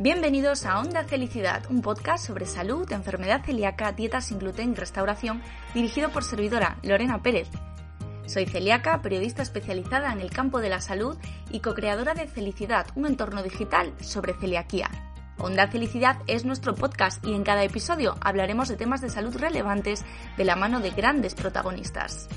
[0.00, 5.42] Bienvenidos a Onda Felicidad, un podcast sobre salud, enfermedad celíaca, dieta sin gluten y restauración,
[5.74, 7.48] dirigido por servidora Lorena Pérez.
[8.24, 11.18] Soy celíaca, periodista especializada en el campo de la salud
[11.50, 14.88] y co-creadora de Felicidad, un entorno digital sobre celiaquía.
[15.36, 20.04] Onda Felicidad es nuestro podcast y en cada episodio hablaremos de temas de salud relevantes
[20.36, 22.28] de la mano de grandes protagonistas.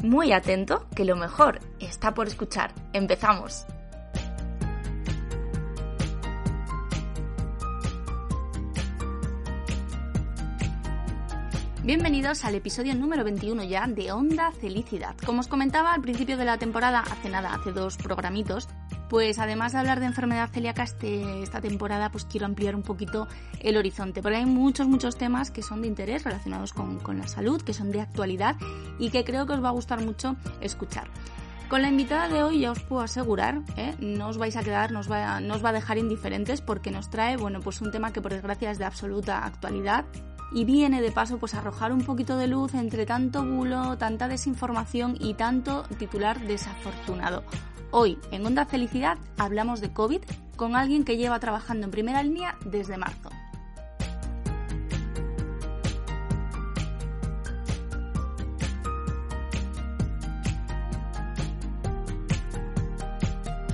[0.00, 2.74] Muy atento, que lo mejor está por escuchar.
[2.92, 3.64] Empezamos.
[11.88, 15.16] Bienvenidos al episodio número 21 ya de Onda Felicidad.
[15.24, 18.68] Como os comentaba al principio de la temporada, hace nada, hace dos programitos,
[19.08, 23.26] pues además de hablar de enfermedad celíaca este, esta temporada, pues quiero ampliar un poquito
[23.60, 27.62] el horizonte, porque hay muchos, muchos temas que son de interés relacionados con, la salud,
[27.62, 28.56] que son de actualidad
[28.98, 31.08] y que creo que os va a gustar mucho escuchar.
[31.70, 33.94] Con la invitada de hoy ya os puedo asegurar, ¿eh?
[33.98, 36.90] no os vais a quedar, no os, va, no os va a dejar indiferentes porque
[36.90, 40.04] nos trae, bueno, pues un tema que por desgracia es de absoluta actualidad
[40.52, 45.16] y viene de paso pues arrojar un poquito de luz entre tanto bulo, tanta desinformación
[45.20, 47.44] y tanto titular desafortunado.
[47.90, 50.20] Hoy en Onda Felicidad hablamos de COVID
[50.56, 53.30] con alguien que lleva trabajando en primera línea desde marzo.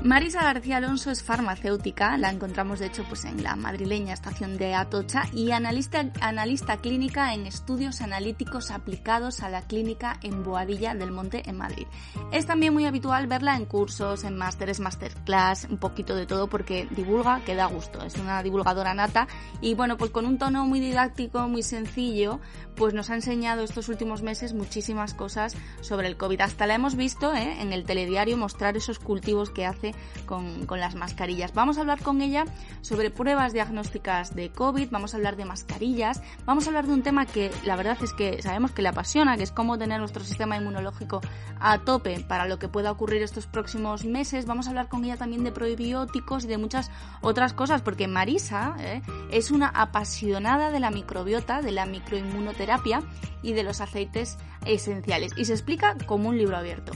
[0.04, 4.74] Marisa García Alonso es farmacéutica, la encontramos de hecho pues en la madrileña estación de
[4.74, 11.10] Atocha y analista, analista clínica en estudios analíticos aplicados a la clínica en Boadilla del
[11.10, 11.86] Monte en Madrid.
[12.32, 16.86] Es también muy habitual verla en cursos, en másteres, masterclass, un poquito de todo porque
[16.90, 19.26] divulga que da gusto, es una divulgadora nata
[19.62, 22.40] y bueno pues con un tono muy didáctico, muy sencillo,
[22.76, 26.42] pues nos ha enseñado estos últimos meses muchísimas cosas sobre el COVID.
[26.42, 27.62] Hasta la hemos visto ¿eh?
[27.62, 29.93] en el telediario mostrar esos cultivos que hace
[30.26, 31.54] con, las mascarillas.
[31.54, 32.44] Vamos a hablar con ella
[32.80, 37.02] sobre pruebas diagnósticas de COVID, vamos a hablar de mascarillas, vamos a hablar de un
[37.02, 40.24] tema que la verdad es que sabemos que le apasiona, que es cómo tener nuestro
[40.24, 41.20] sistema inmunológico
[41.60, 44.46] a tope para lo que pueda ocurrir estos próximos meses.
[44.46, 46.90] Vamos a hablar con ella también de probióticos y de muchas
[47.20, 49.02] otras cosas, porque Marisa ¿eh?
[49.30, 53.02] es una apasionada de la microbiota, de la microinmunoterapia
[53.42, 56.92] y de los aceites esenciales y se explica como un libro abierto.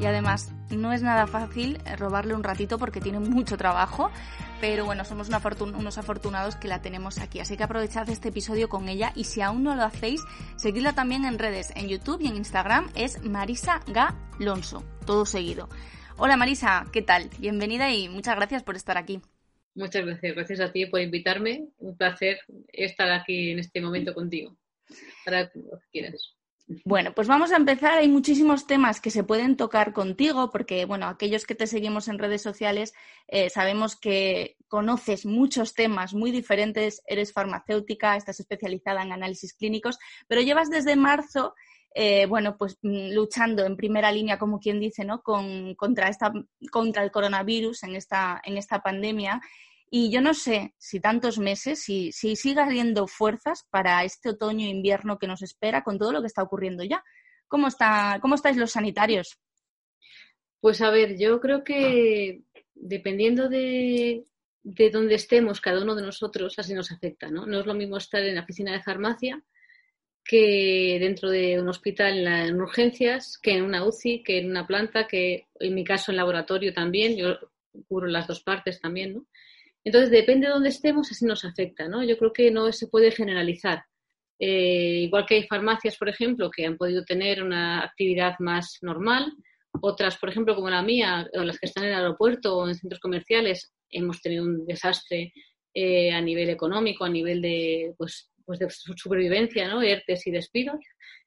[0.00, 4.10] Y además no es nada fácil robarle un ratito porque tiene mucho trabajo,
[4.60, 8.88] pero bueno, somos unos afortunados que la tenemos aquí, así que aprovechad este episodio con
[8.88, 10.22] ella y si aún no lo hacéis,
[10.56, 15.68] seguidla también en redes, en YouTube y en Instagram, es Marisa Galonso, todo seguido.
[16.16, 17.30] Hola Marisa, ¿qué tal?
[17.38, 19.20] Bienvenida y muchas gracias por estar aquí.
[19.74, 24.56] Muchas gracias, gracias a ti por invitarme, un placer estar aquí en este momento contigo,
[25.24, 26.35] para lo que quieras.
[26.84, 27.98] Bueno, pues vamos a empezar.
[27.98, 32.18] Hay muchísimos temas que se pueden tocar contigo, porque, bueno, aquellos que te seguimos en
[32.18, 32.92] redes sociales
[33.28, 37.02] eh, sabemos que conoces muchos temas muy diferentes.
[37.06, 41.54] Eres farmacéutica, estás especializada en análisis clínicos, pero llevas desde marzo,
[41.94, 45.22] eh, bueno, pues mm, luchando en primera línea, como quien dice, ¿no?
[45.22, 46.32] contra, esta,
[46.72, 49.40] contra el coronavirus en esta, en esta pandemia.
[49.90, 54.66] Y yo no sé si tantos meses, si, si siga habiendo fuerzas para este otoño
[54.66, 57.04] e que nos espera con todo lo que está ocurriendo ya.
[57.48, 59.38] ¿Cómo, está, cómo estáis los sanitarios?
[60.60, 62.42] Pues a ver, yo creo que
[62.74, 64.24] dependiendo de,
[64.64, 67.46] de dónde estemos cada uno de nosotros, así nos afecta, ¿no?
[67.46, 69.40] No es lo mismo estar en la oficina de farmacia
[70.26, 75.06] que dentro de un hospital en, urgencias, que en una UCI, que en una planta,
[75.06, 77.38] que en mi caso en laboratorio también, yo
[77.86, 79.26] cubro las dos partes también, ¿no?
[79.86, 82.02] Entonces, depende de dónde estemos, así nos afecta, ¿no?
[82.02, 83.84] Yo creo que no se puede generalizar.
[84.36, 89.32] Eh, igual que hay farmacias, por ejemplo, que han podido tener una actividad más normal,
[89.80, 92.74] otras, por ejemplo, como la mía, o las que están en el aeropuerto o en
[92.74, 95.32] centros comerciales, hemos tenido un desastre
[95.72, 99.82] eh, a nivel económico, a nivel de, pues, pues de supervivencia, ¿no?
[99.82, 100.80] ERTES y despidos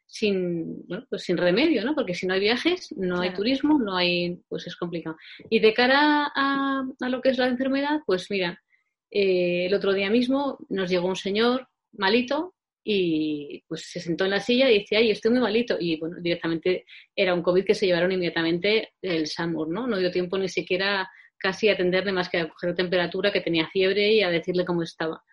[0.09, 1.93] sin, bueno, pues sin remedio, ¿no?
[1.93, 5.15] Porque si no hay viajes, no hay turismo, no hay, pues es complicado.
[5.49, 8.59] Y de cara a, a lo que es la enfermedad, pues mira,
[9.11, 14.31] eh, el otro día mismo nos llegó un señor malito y pues se sentó en
[14.31, 15.77] la silla y dice, ay, estoy muy malito.
[15.79, 16.85] Y bueno, directamente
[17.15, 19.85] era un COVID que se llevaron inmediatamente el SAMUR, ¿no?
[19.85, 21.07] No dio tiempo ni siquiera
[21.37, 24.81] casi a atenderle más que a coger temperatura, que tenía fiebre y a decirle cómo
[24.81, 25.23] estaba.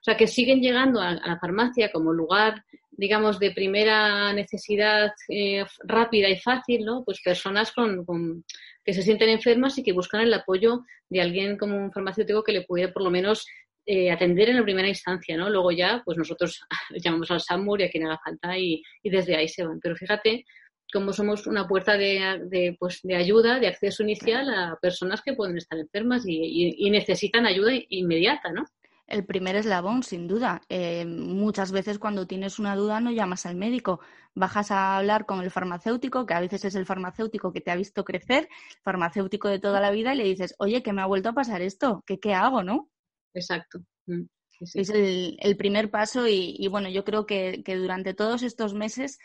[0.00, 5.64] O sea, que siguen llegando a, la farmacia como lugar, digamos, de primera necesidad eh,
[5.84, 7.04] rápida y fácil, ¿no?
[7.04, 8.44] Pues personas con,
[8.84, 12.52] que se sienten enfermas y que buscan el apoyo de alguien como un farmacéutico que
[12.52, 13.46] le pudiera por lo menos
[13.84, 15.48] eh, atender en la primera instancia, ¿no?
[15.50, 16.60] Luego ya, pues nosotros
[17.04, 19.78] llamamos al SAMUR y a quien haga falta y, y desde ahí se van.
[19.80, 20.44] Pero fíjate
[20.92, 25.56] como somos una puerta de, pues, de ayuda, de acceso inicial a personas que pueden
[25.56, 28.64] estar enfermas y, necesitan ayuda inmediata, ¿no?
[29.06, 30.62] El primer eslabón, sin duda.
[30.68, 34.00] Eh, muchas veces cuando tienes una duda no llamas al médico,
[34.34, 37.76] bajas a hablar con el farmacéutico, que a veces es el farmacéutico que te ha
[37.76, 38.48] visto crecer,
[38.82, 41.62] farmacéutico de toda la vida, y le dices, oye, que me ha vuelto a pasar
[41.62, 42.90] esto, ¿qué, qué hago, no?
[43.32, 43.80] Exacto.
[44.06, 44.22] Mm,
[44.60, 49.18] es el, primer paso y, bueno, yo creo que durante todos estos meses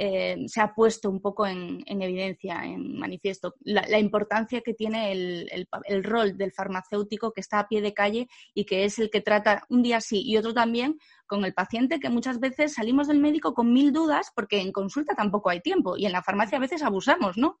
[0.00, 6.04] eh, se ha puesto un poco en, evidencia, en manifiesto, la, importancia que tiene el,
[6.04, 9.64] rol del farmacéutico que está a pie de calle y que es el que trata
[9.68, 13.54] un día sí y otro también con el paciente, que muchas veces salimos del médico
[13.54, 16.84] con mil dudas porque en consulta tampoco hay tiempo y en la farmacia a veces
[16.84, 17.58] abusamos, ¿no?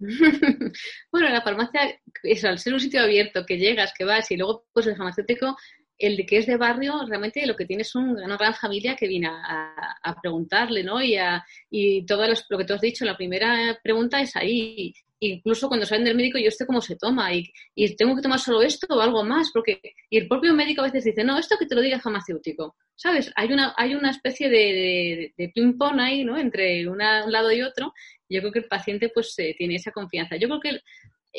[1.12, 4.36] bueno, en la farmacia, eso, al ser un sitio abierto, que llegas, que vas y
[4.36, 5.56] luego pues el farmacéutico
[5.98, 9.08] el de que es de barrio, realmente lo que tiene es una gran familia que
[9.08, 11.02] viene a, preguntarle, ¿no?
[11.02, 14.92] Y, a, y todo lo que tú has dicho, la primera pregunta es ahí.
[15.18, 18.38] Incluso cuando salen del médico, yo sé cómo se toma y, y, tengo que tomar
[18.38, 21.56] solo esto o algo más, porque y el propio médico a veces dice, no, esto
[21.58, 23.32] que te lo diga el farmacéutico, ¿sabes?
[23.34, 26.36] Hay una, hay una especie de, de, ping-pong ahí, ¿no?
[26.36, 27.94] Entre un lado y otro.
[28.28, 30.36] Yo creo que el paciente pues eh, tiene esa confianza.
[30.36, 30.80] Yo creo que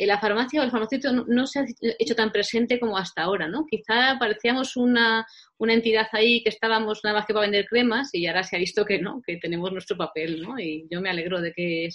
[0.06, 1.66] la farmacia o el farmacéutico no, se ha
[2.00, 3.66] hecho tan presente como hasta ahora, ¿no?
[3.66, 5.26] Quizá parecíamos una,
[5.58, 8.60] una, entidad ahí que estábamos nada más que para vender cremas y ahora se ha
[8.60, 10.60] visto que no, que tenemos nuestro papel, ¿no?
[10.60, 11.90] Y yo me alegro de que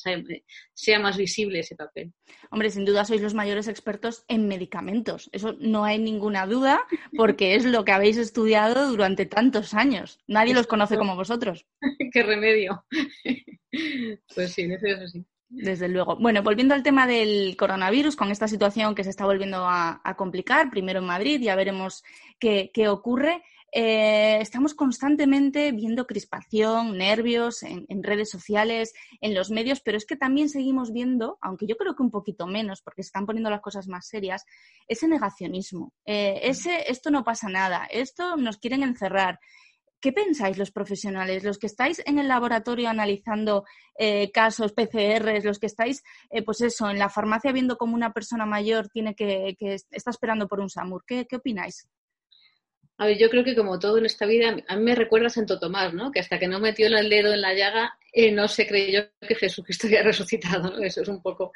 [0.75, 2.13] sea, más visible ese papel.
[2.51, 5.29] Hombre, sin duda sois los mayores expertos en medicamentos.
[5.33, 6.85] Eso no hay ninguna duda
[7.17, 10.19] porque es lo que habéis estudiado durante tantos años.
[10.27, 11.67] Nadie los conoce como vosotros.
[12.13, 12.85] ¡Qué remedio!
[14.35, 15.25] pues sí, eso es así.
[15.55, 16.17] Desde luego.
[16.17, 20.71] Bueno, volviendo al tema del coronavirus, con esta situación que se está volviendo a, complicar,
[20.71, 22.03] primero en Madrid, ya veremos
[22.39, 23.43] qué, ocurre.
[23.71, 30.17] Eh, estamos constantemente viendo crispación, nervios en, redes sociales, en los medios, pero es que
[30.17, 33.61] también seguimos viendo, aunque yo creo que un poquito menos, porque se están poniendo las
[33.61, 34.47] cosas más serias,
[34.89, 35.93] ese negacionismo.
[36.07, 39.39] Eh, ese, esto no pasa nada, esto nos quieren encerrar,
[40.03, 43.65] ¿Qué pensáis los profesionales, los que estáis en el laboratorio analizando
[43.97, 48.13] eh, casos, PCRs, los que estáis, eh, pues eso, en la farmacia viendo cómo una
[48.13, 51.05] persona mayor tiene que, que está esperando por un SAMUR?
[51.07, 51.89] ¿Qué, opináis?
[52.99, 55.31] A ver, yo creo que como todo en esta vida, a mí me recuerda a
[55.31, 56.11] Santo Tomás, ¿no?
[56.11, 59.37] Que hasta que no metió el dedo en la llaga, eh, no se creyó que
[59.37, 60.79] Jesucristo había resucitado, ¿no?
[60.79, 61.53] Eso es un poco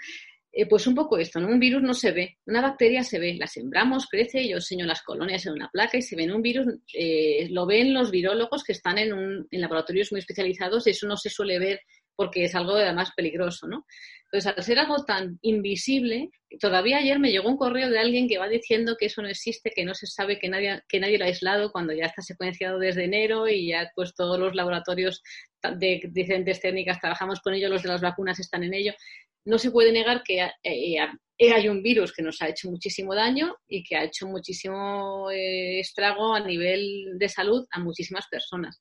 [0.58, 1.48] eh, pues un poco esto, ¿no?
[1.48, 5.02] Un virus no se ve, una bacteria se ve, la sembramos, crece, yo enseño las
[5.02, 8.72] colonias en una placa y se ven un virus, eh, lo ven los virólogos que
[8.72, 11.80] están en, un, en laboratorios muy especializados eso no se suele ver
[12.16, 13.86] porque es algo además peligroso, ¿no?
[14.24, 18.38] Entonces, al ser algo tan invisible, todavía ayer me llegó un correo de alguien que
[18.38, 21.24] va diciendo que eso no existe, que no se sabe, que nadie, que nadie lo
[21.24, 25.22] ha aislado cuando ya está secuenciado desde enero y ya pues todos los laboratorios
[25.76, 28.94] de diferentes técnicas trabajamos con ello, los de las vacunas están en ello
[29.46, 30.98] no se puede negar que eh,
[31.38, 35.30] eh, hay un virus que nos ha hecho muchísimo daño y que ha hecho muchísimo
[35.30, 38.80] eh, estrago a nivel de salud a muchísimas personas.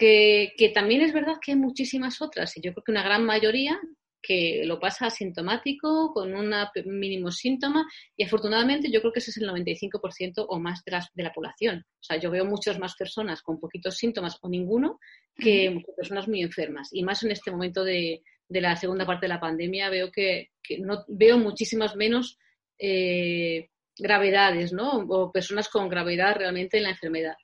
[0.00, 3.78] Que, también es verdad que hay muchísimas otras, y yo creo que una gran mayoría
[4.22, 6.54] que lo pasa asintomático, con un
[6.86, 7.86] mínimo síntoma,
[8.16, 11.32] y afortunadamente yo creo que ese es el 95% o más de la, de la,
[11.32, 11.84] población.
[11.86, 14.98] O sea, yo veo muchas más personas con poquitos síntomas o ninguno
[15.36, 19.34] que personas muy enfermas, y más en este momento de, de la segunda parte de
[19.34, 22.38] la pandemia veo que, no veo muchísimas menos
[22.78, 24.92] eh, gravedades, ¿no?
[24.92, 27.34] O personas con gravedad realmente en la enfermedad.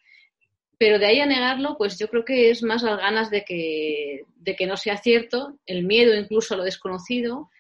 [0.79, 4.25] Pero de ahí a negarlo, pues yo creo que es más las ganas de que,
[4.37, 7.51] de que no sea cierto, el miedo incluso a lo desconocido,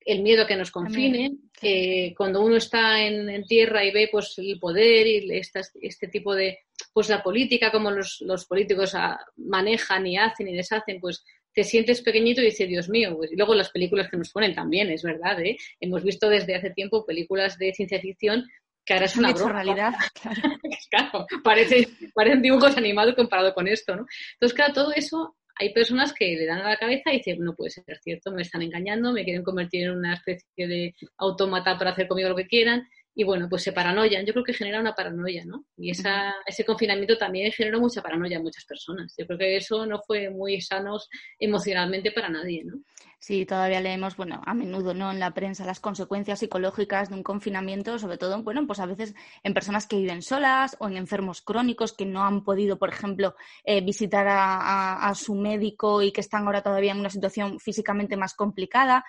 [0.00, 4.34] el miedo a que nos confinen, que cuando uno está en, tierra y ve pues
[4.38, 6.58] el poder y este, este tipo de,
[6.92, 11.64] pues la política, como los, los políticos ah, manejan y hacen y deshacen, pues te
[11.64, 14.90] sientes pequeñito y dices, Dios mío, pues, y luego las películas que nos ponen también,
[14.90, 15.56] es verdad, ¿eh?
[15.80, 18.44] Hemos visto desde hace tiempo películas de ciencia ficción
[18.84, 19.52] que ahora es una broma.
[19.52, 19.94] realidad,
[20.90, 21.26] claro.
[21.42, 24.06] parece, parecen dibujos animados comparado con esto, ¿no?
[24.34, 27.54] Entonces, claro, todo eso hay personas que le dan a la cabeza y dicen, no
[27.54, 31.90] puede ser cierto, me están engañando, me quieren convertir en una especie de autómata para
[31.90, 34.26] hacer conmigo lo que quieran y bueno, pues se paranoian.
[34.26, 35.64] Yo creo que genera una paranoia, ¿no?
[35.76, 39.14] Y esa, ese confinamiento también generó mucha paranoia en muchas personas.
[39.16, 40.98] Yo creo que eso no fue muy sano
[41.38, 42.80] emocionalmente para nadie, ¿no?
[43.20, 45.10] Sí, todavía leemos, bueno, a menudo, ¿no?
[45.10, 49.14] En la prensa las consecuencias psicológicas de un confinamiento, sobre todo, bueno, pues a veces
[49.42, 53.34] en personas que viven solas o en enfermos crónicos que no han podido, por ejemplo,
[53.64, 58.34] eh, visitar a su médico y que están ahora todavía en una situación físicamente más
[58.34, 59.04] complicada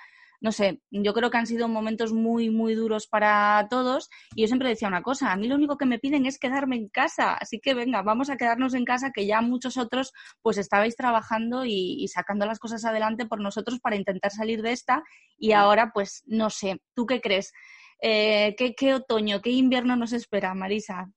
[0.45, 4.47] no sé, yo creo que han sido momentos muy, muy duros para todos y yo
[4.47, 7.33] siempre decía una cosa, a mí lo único que me piden es quedarme en casa,
[7.33, 11.65] así que venga, vamos a quedarnos en casa, que ya muchos otros pues estabais trabajando
[11.65, 15.01] y, sacando las cosas adelante por nosotros para intentar salir de esta
[15.35, 17.51] y ahora pues no sé, ¿tú qué crees?
[17.99, 21.09] Eh, ¿qué, ¿Qué otoño, qué invierno nos espera, Marisa?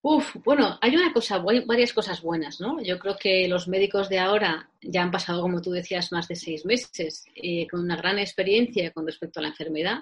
[0.00, 2.80] Uf, bueno, hay una cosa, varias cosas buenas, ¿no?
[2.82, 6.36] Yo creo que los médicos de ahora ya han pasado, como tú decías, más de
[6.36, 9.98] seis meses eh, con una gran experiencia con respecto a la enfermedad.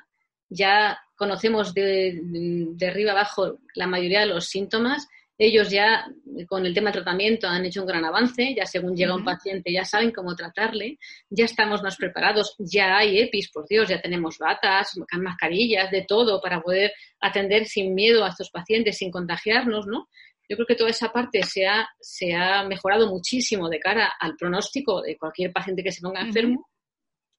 [0.48, 6.06] Ya conocemos de, de arriba abajo la mayoría de los síntomas ellos ya
[6.48, 9.72] con el tema del tratamiento han hecho un gran avance, ya según llega un paciente
[9.72, 14.38] ya saben cómo tratarle, ya estamos más preparados, ya hay EPIs, por Dios, ya tenemos
[14.38, 20.08] batas, mascarillas, de todo para poder atender sin miedo a estos pacientes, sin contagiarnos, ¿no?
[20.48, 24.36] Yo creo que toda esa parte se ha, se ha mejorado muchísimo de cara al
[24.36, 26.68] pronóstico de cualquier paciente que se ponga enfermo.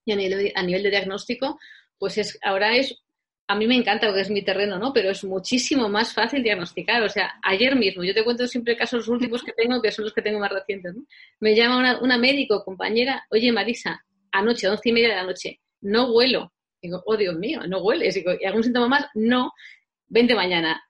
[0.05, 1.57] Y a nivel, a nivel de diagnóstico,
[1.97, 3.01] pues es, ahora es
[3.49, 4.91] a mí me encanta porque es mi terreno, ¿no?
[4.91, 7.01] Pero es muchísimo más fácil diagnosticar.
[7.03, 10.13] O sea, ayer mismo, yo te cuento siempre casos últimos que tengo, que son los
[10.13, 11.03] que tengo más recientes, ¿no?
[11.39, 16.11] Me llama una, médico, compañera, oye Marisa, anoche, once y media de la noche, no
[16.11, 16.51] huelo.
[16.81, 18.15] Digo, oh Dios mío, no hueles.
[18.15, 19.05] Digo, ¿y algún síntoma más?
[19.15, 19.53] No.
[20.07, 20.83] Vente mañana.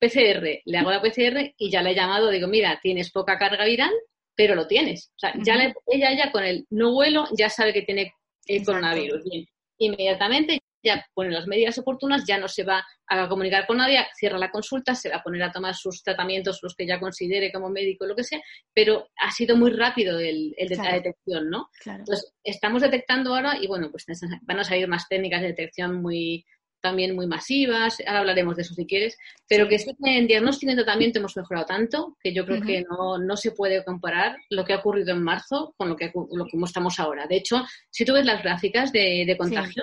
[0.00, 3.64] PCR, le hago la PCR y ya le he llamado, digo, mira, tienes poca carga
[3.64, 3.90] viral,
[4.36, 5.10] pero lo tienes.
[5.16, 8.12] O sea, ya ella ya con el no huelo ya sabe que tiene
[8.46, 9.24] el coronavirus.
[9.24, 9.44] Bien.
[9.78, 14.38] Inmediatamente ya pone las medidas oportunas, ya no se va a comunicar con nadie, cierra
[14.38, 17.68] la consulta, se va a poner a tomar sus tratamientos, los que ya considere como
[17.68, 18.40] médico, lo que sea,
[18.72, 21.68] pero ha sido muy rápido el, de la detección, ¿no?
[21.84, 24.06] Entonces, estamos detectando ahora y bueno, pues
[24.42, 26.44] van a salir más técnicas de detección muy
[26.86, 31.18] también muy masivas, ahora hablaremos de eso si quieres, pero que en diagnóstico y tratamiento
[31.18, 34.78] hemos mejorado tanto que yo creo que no, no, se puede comparar lo que ha
[34.78, 37.26] ocurrido en marzo con lo que, lo que estamos ahora.
[37.26, 39.82] De hecho, si tú ves las gráficas de, de contagio,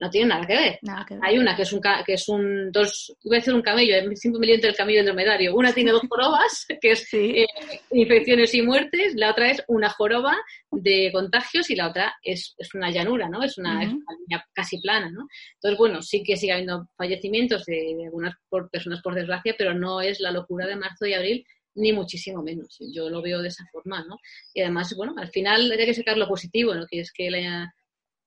[0.00, 0.78] no tiene nada que ver.
[1.22, 4.40] Hay una que es un, que es un dos, voy a decir un camello, siempre
[4.40, 5.54] me el camello dromedario.
[5.54, 7.46] Una tiene dos jorobas, que es eh,
[7.90, 10.36] infecciones y muertes, la otra es una joroba
[10.70, 13.42] de contagios y la otra es, es una llanura, ¿no?
[13.42, 15.26] Es una, línea casi plana, ¿no?
[15.54, 20.00] Entonces, bueno, sí que sigue habiendo fallecimientos de, algunas por, personas por desgracia, pero no
[20.00, 22.76] es la locura de marzo y abril ni muchísimo menos.
[22.92, 24.18] Yo lo veo de esa forma, ¿no?
[24.52, 26.86] Y además, bueno, al final hay que sacar lo positivo, ¿no?
[26.86, 27.72] Que es que la,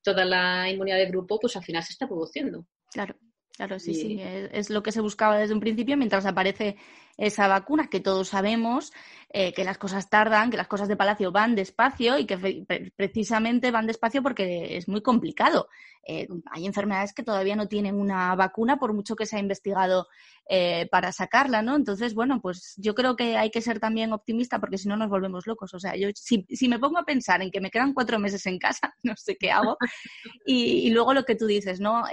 [0.04, 2.66] toda la inmunidad de grupo, pues al final se está produciendo.
[2.92, 3.16] Claro,
[3.56, 6.78] claro, sí, sí, es, lo que se buscaba desde un principio mientras aparece
[7.22, 8.92] esa vacuna, que todos sabemos
[9.30, 13.70] eh, que las cosas tardan, que las cosas de Palacio van despacio y que precisamente
[13.70, 15.70] van despacio porque es muy complicado.
[16.04, 20.08] Eh, hay enfermedades que todavía no tienen una vacuna, por mucho que se ha investigado
[20.50, 21.76] eh, para sacarla, ¿no?
[21.76, 25.10] Entonces, bueno, pues yo creo que hay que ser también optimista porque si no nos
[25.10, 25.76] volvemos locos.
[25.76, 28.58] O sea, yo si, me pongo a pensar en que me quedan cuatro meses en
[28.58, 29.78] casa, no sé qué hago.
[30.44, 32.04] Y, luego lo que tú dices, ¿no?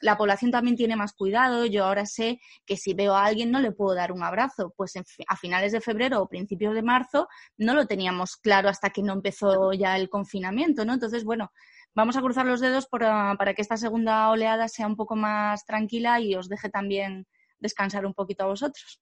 [0.00, 1.66] la población también tiene más cuidado.
[1.66, 4.94] Yo ahora sé que si veo a alguien no le puedo dar un abrazo pues
[5.26, 9.12] a finales de febrero o principios de marzo no lo teníamos claro hasta que no
[9.12, 10.94] empezó ya el confinamiento, ¿no?
[10.94, 11.52] Entonces, bueno,
[11.94, 16.20] vamos a cruzar los dedos para, que esta segunda oleada sea un poco más tranquila
[16.20, 17.26] y os deje también
[17.58, 19.00] descansar un poquito a vosotros.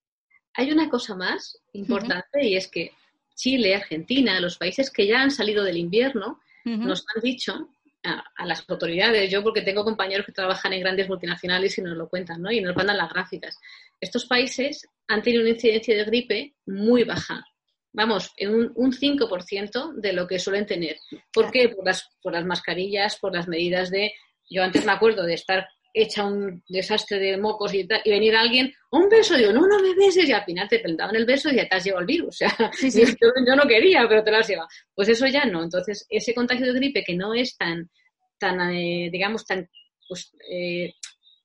[0.55, 2.93] Hay una cosa más importante y es que
[3.35, 7.71] Chile, Argentina, los países que ya han salido del invierno, nos han dicho
[8.05, 12.09] a, las autoridades, yo porque tengo compañeros que trabajan en grandes multinacionales y nos lo
[12.09, 12.51] cuentan, ¿no?
[12.51, 13.59] Y nos mandan las gráficas.
[14.01, 17.45] Estos países han tenido una incidencia de gripe muy baja.
[17.93, 20.97] Vamos, en un, un 5% de lo que suelen tener.
[21.33, 21.69] ¿Por qué?
[21.71, 24.13] Por las, por las mascarillas, por las medidas de...
[24.49, 28.73] Yo antes me acuerdo de estar hecha un desastre de mocos y, y venir alguien,
[28.93, 31.57] un beso, digo, no, no me beses, y al final te plantaban el beso y
[31.57, 32.29] ya te has llevado el virus.
[32.29, 32.71] O sea,
[33.21, 34.69] Yo, no quería, pero te lo has llevado.
[34.95, 35.63] Pues eso ya no.
[35.63, 37.91] Entonces, ese contagio de gripe que no es tan,
[38.39, 39.69] tan eh, digamos, tan,
[40.09, 40.95] pues, eh,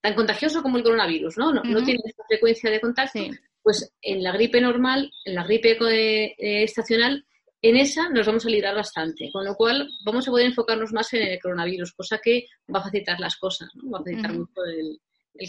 [0.06, 1.52] tan contagioso como el coronavirus, ¿no?
[1.52, 3.32] No, tiene esta frecuencia de contagio.
[3.60, 7.26] Pues en la gripe normal, en la gripe eh, estacional,
[7.60, 11.12] en esa nos vamos a librar bastante, con lo cual vamos a poder enfocarnos más
[11.14, 13.90] en el coronavirus, cosa que va a facilitar las cosas, ¿no?
[13.90, 15.00] va a facilitar mucho el,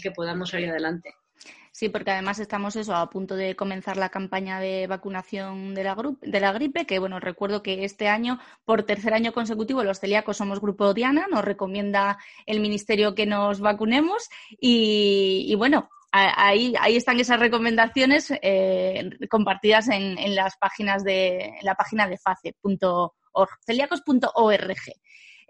[0.02, 1.14] que podamos salir adelante.
[1.78, 5.96] Sí, porque además estamos eso a punto de comenzar la campaña de vacunación de la,
[6.22, 10.38] de la gripe, que bueno, recuerdo que este año, por tercer año consecutivo, los celíacos
[10.38, 17.20] somos Grupo Diana, nos recomienda el Ministerio que nos vacunemos y bueno, ahí, ahí están
[17.20, 24.76] esas recomendaciones eh, compartidas en, en, las páginas de la página de face.org, celíacos.org.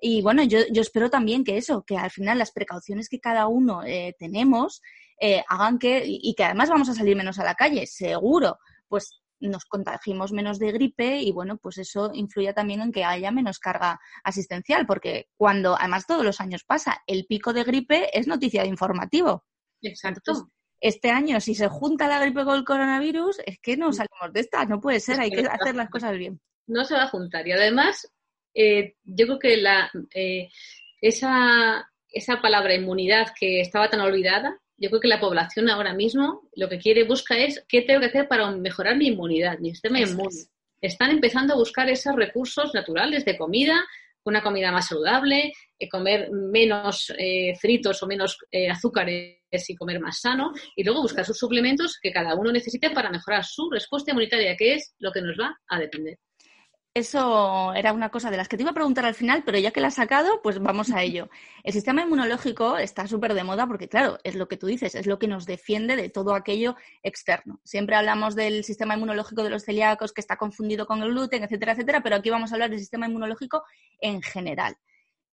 [0.02, 3.48] Y bueno, yo, yo, espero también que eso, que al final las precauciones que cada
[3.48, 4.82] uno eh, tenemos
[5.20, 8.58] eh, hagan que, y que además vamos a salir menos a la calle, seguro,
[8.88, 13.30] pues nos contagiemos menos de gripe y bueno, pues eso influye también en que haya
[13.30, 18.26] menos carga asistencial, porque cuando, además todos los años pasa, el pico de gripe es
[18.26, 19.44] noticia de informativo.
[19.80, 20.50] Exacto.
[20.80, 24.40] este año, si se junta la gripe con el coronavirus, es que no salimos de
[24.40, 26.40] esta, no puede ser, hay que hacer las cosas bien.
[26.66, 27.46] No se va a juntar.
[27.46, 28.12] Y además,
[28.54, 30.48] eh, yo creo que la, eh,
[31.00, 36.48] esa, esa palabra inmunidad que estaba tan olvidada, yo creo que la población ahora mismo
[36.54, 40.00] lo que quiere, busca es qué tengo que hacer para mejorar mi inmunidad, mi sistema
[40.00, 40.46] inmune.
[40.80, 43.84] Están empezando a buscar esos recursos naturales de comida,
[44.24, 50.00] una comida más saludable, eh, comer menos eh, fritos o menos eh, azúcares y comer
[50.00, 54.12] más sano, y luego buscar sus suplementos que cada uno necesite para mejorar su respuesta
[54.12, 56.18] inmunitaria, que es lo que nos va a depender.
[56.94, 59.70] Eso era una cosa de las que te iba a preguntar al final, pero ya
[59.70, 61.28] que la has sacado, pues vamos a ello.
[61.62, 65.06] El sistema inmunológico está súper de moda porque, claro, es lo que tú dices, es
[65.06, 67.60] lo que nos defiende de todo aquello externo.
[67.62, 71.72] Siempre hablamos del sistema inmunológico de los celíacos que está confundido con el gluten, etcétera,
[71.72, 73.62] etcétera, pero aquí vamos a hablar del sistema inmunológico
[74.00, 74.76] en general.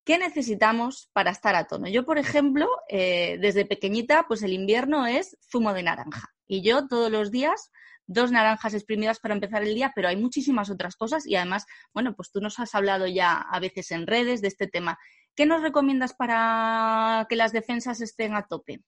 [0.05, 1.89] ¿Qué necesitamos para estar a tono?
[1.89, 6.35] Yo, por ejemplo, eh, desde pequeñita, pues el invierno es zumo de naranja.
[6.47, 7.71] Y yo todos los días
[8.07, 12.15] dos naranjas exprimidas para empezar el día, pero hay muchísimas otras cosas y además, bueno,
[12.15, 14.99] pues tú nos has hablado ya a veces en redes de este tema.
[15.35, 18.81] ¿Qué nos recomiendas para que las defensas estén a tope?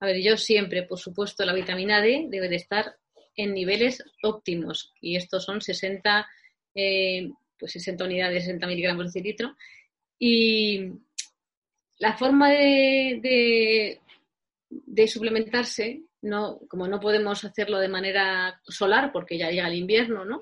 [0.00, 2.96] A ver, yo siempre, por supuesto, la vitamina D debe de estar
[3.36, 6.26] en niveles óptimos y estos son 60,
[6.74, 9.56] eh, pues 60 unidades, 60 miligramos de litro.
[10.18, 10.90] Y
[11.98, 14.00] la forma de,
[14.70, 20.24] de suplementarse no, como no podemos hacerlo de manera solar porque ya llega el invierno,
[20.24, 20.40] ¿no?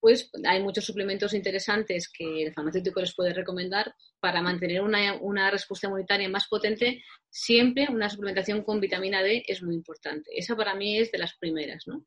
[0.00, 5.86] Pues hay muchos suplementos interesantes que el farmacéutico les puede recomendar para mantener una, respuesta
[5.86, 7.04] inmunitaria más potente.
[7.30, 10.30] Siempre una suplementación con vitamina D es muy importante.
[10.34, 12.04] Esa para mí es de las primeras, ¿no?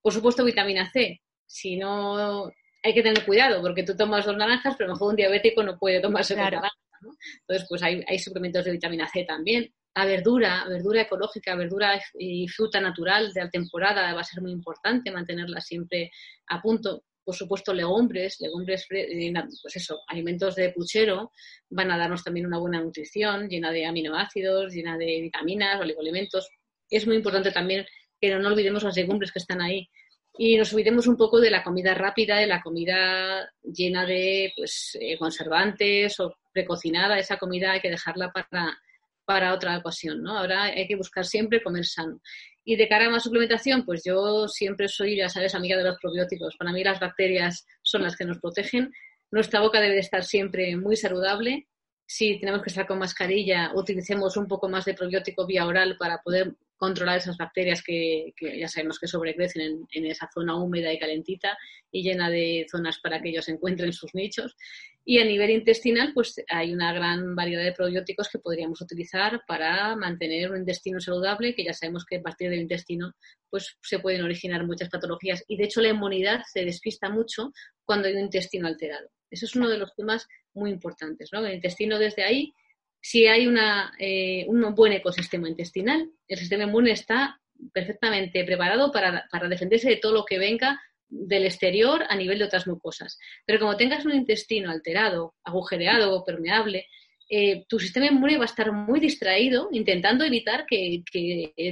[0.00, 1.20] Por supuesto, vitamina C.
[1.44, 2.46] Si no,
[2.82, 5.64] hay que tener cuidado porque tú tomas dos naranjas, pero a lo mejor un diabético
[5.64, 6.56] no puede tomarse claro.
[6.56, 6.76] naranja.
[7.00, 7.10] ¿no?
[7.40, 12.48] Entonces, pues hay, hay suplementos de vitamina C también la verdura, verdura ecológica, verdura y
[12.48, 16.10] fruta natural de temporada va a ser muy importante mantenerla siempre
[16.48, 17.04] a punto.
[17.24, 21.30] Por supuesto, legumbres, legumbres, eh, pues eso, alimentos de puchero
[21.70, 26.48] van a darnos también una buena nutrición, llena de aminoácidos, llena de vitaminas, oligoelementos.
[26.90, 27.86] Es muy importante también
[28.20, 29.88] que no olvidemos las legumbres que están ahí
[30.36, 34.96] y nos olvidemos un poco de la comida rápida, de la comida llena de pues,
[35.00, 37.18] eh, conservantes o precocinada.
[37.18, 38.76] Esa comida hay que dejarla para
[39.24, 40.38] para otra ocasión, ¿no?
[40.38, 42.20] Ahora hay que buscar siempre comer sano.
[42.64, 45.98] Y de cara a más suplementación, pues yo siempre soy, ya sabes, amiga de los
[46.00, 46.56] probióticos.
[46.56, 48.92] Para mí las bacterias son las que nos protegen.
[49.30, 51.66] Nuestra boca debe de estar siempre muy saludable.
[52.06, 56.20] Si tenemos que estar con mascarilla, utilicemos un poco más de probiótico vía oral para
[56.22, 61.56] poder controlar esas bacterias que, ya sabemos que sobrecrecen en, esa zona húmeda y calentita
[61.92, 64.56] y llena de zonas para que ellos encuentren sus nichos.
[65.04, 69.94] Y a nivel intestinal, pues hay una gran variedad de probióticos que podríamos utilizar para
[69.94, 73.12] mantener un intestino saludable, que ya sabemos que a partir del intestino
[73.48, 75.44] pues se pueden originar muchas patologías.
[75.46, 77.52] Y de hecho la inmunidad se despista mucho
[77.84, 79.08] cuando hay un intestino alterado.
[79.32, 81.44] Eso es uno de los temas muy importantes, ¿no?
[81.44, 82.54] El intestino desde ahí
[83.02, 83.52] si hay
[83.98, 87.40] eh, un buen ecosistema intestinal, el sistema inmune está
[87.72, 92.66] perfectamente preparado para, defenderse de todo lo que venga del exterior a nivel de otras
[92.66, 93.18] mucosas.
[93.44, 96.86] Pero como tengas un intestino alterado, agujereado o permeable,
[97.28, 101.02] eh, tu sistema inmune va a estar muy distraído intentando evitar que,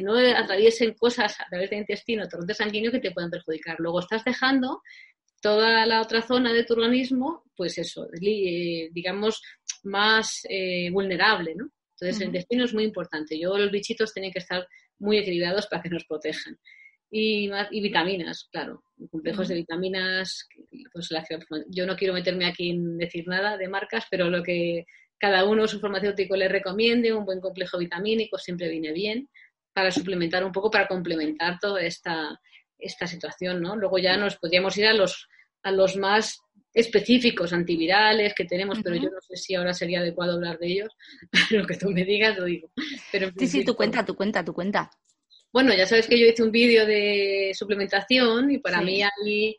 [0.03, 3.77] no atraviesen cosas a través del intestino, torrente sanguíneo que te puedan perjudicar.
[3.79, 4.83] Luego estás dejando
[5.41, 9.43] toda la otra zona de tu organismo, pues eso, eh, digamos,
[9.83, 11.71] más eh, vulnerable, ¿no?
[11.95, 13.39] Entonces, el intestino es muy importante.
[13.39, 14.67] Yo, los bichitos tienen que estar
[14.99, 16.59] muy equilibrados para que nos protejan.
[17.11, 20.47] Y, y vitaminas, claro, complejos de vitaminas.
[20.93, 21.11] Pues,
[21.69, 24.87] yo no quiero meterme aquí en decir nada de marcas, pero lo que
[25.19, 29.29] cada uno su farmacéutico le recomiende, un buen complejo vitamínico siempre viene bien
[29.75, 32.41] para suplementar un poco, para complementar toda esta,
[32.81, 33.77] esta situación, ¿no?
[33.77, 35.29] Luego ya nos podríamos ir a los,
[35.63, 36.41] a los más
[36.73, 40.97] específicos antivirales que tenemos, pero yo no sé si ahora sería adecuado hablar de ellos.
[41.51, 42.71] Lo que tú me digas lo digo.
[43.11, 44.91] Pero sí, sí, tu cuenta, tu cuenta, tu cuenta.
[45.53, 49.57] Bueno, ya sabes que yo hice un vídeo de suplementación y para mí ahí,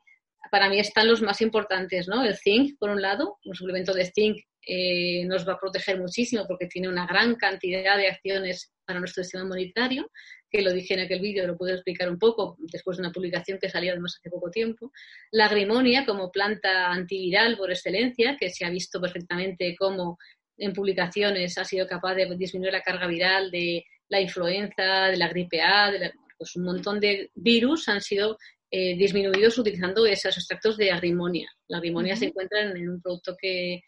[0.49, 2.23] para mí están los más importantes, ¿no?
[2.23, 6.45] El zinc, por un lado, un suplemento de zinc eh, nos va a proteger muchísimo
[6.47, 10.09] porque tiene una gran cantidad de acciones para nuestro sistema inmunitario
[10.51, 13.57] que lo dije en aquel vídeo, lo puedo explicar un poco, después de una publicación
[13.57, 14.91] que salió además hace poco tiempo.
[15.31, 20.17] La grimonia como planta antiviral por excelencia, que se ha visto perfectamente cómo
[20.57, 25.29] en publicaciones ha sido capaz de disminuir la carga viral de la influenza, de la
[25.29, 28.37] gripe A, de pues un montón de virus han sido
[28.69, 31.49] eh, disminuidos utilizando esos extractos de agrimonia.
[31.67, 33.83] La agrimonia se encuentra en, un producto que,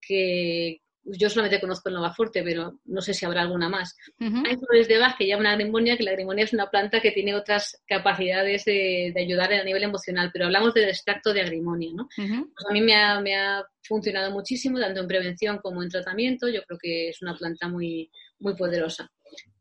[0.00, 3.96] que, yo solamente conozco el Novaforte, pero no sé si habrá alguna más.
[4.18, 7.34] Hay flores de Bach que llaman agrimonia, que la agrimonia es una planta que tiene
[7.34, 12.08] otras capacidades de, ayudar a nivel emocional, pero hablamos del extracto de agrimonia, ¿no?
[12.16, 16.48] Pues a mí me ha, me ha, funcionado muchísimo, tanto en prevención como en tratamiento.
[16.48, 19.10] Yo creo que es una planta muy, muy poderosa.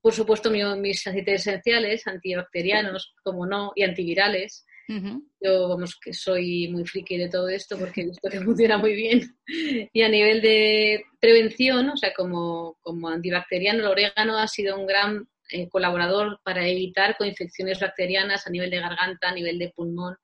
[0.02, 6.86] Por supuesto, mis aceites esenciales, antibacterianos, como no, y antivirales, yo, vamos, que soy muy
[6.86, 9.36] friki de todo esto porque he visto que funciona muy bien.
[9.48, 14.86] Y a nivel de prevención, o sea, como, como antibacteriano, el orégano ha sido un
[14.86, 20.18] gran eh, colaborador para evitar coinfecciones bacterianas a nivel de garganta, a nivel de pulmón,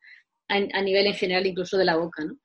[0.47, 2.23] a, nivel en general incluso de la boca.
[2.23, 2.39] ¿no?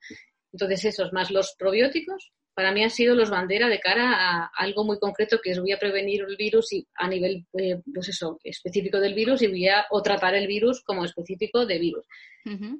[0.53, 4.85] Entonces, esos más los probióticos, para mí han sido los bandera de cara a algo
[4.85, 8.39] muy concreto que es voy a prevenir el virus y a nivel, eh, pues eso,
[8.43, 12.05] específico del virus y voy a o tratar el virus como específico de virus.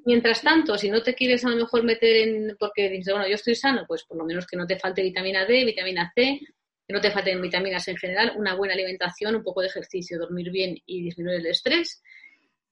[0.04, 3.34] Mientras tanto, si no te quieres a lo mejor meter en, porque dices, bueno, yo
[3.34, 6.38] estoy sano, pues por lo menos que no te falte vitamina D, vitamina C,
[6.86, 10.52] que no te falten vitaminas en general, una buena alimentación, un poco de ejercicio, dormir
[10.52, 12.00] bien y disminuir el estrés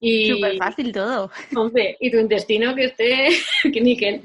[0.05, 1.31] y, Súper fácil todo.
[1.57, 3.29] Hombre, y tu intestino que esté
[3.73, 4.23] que níquel.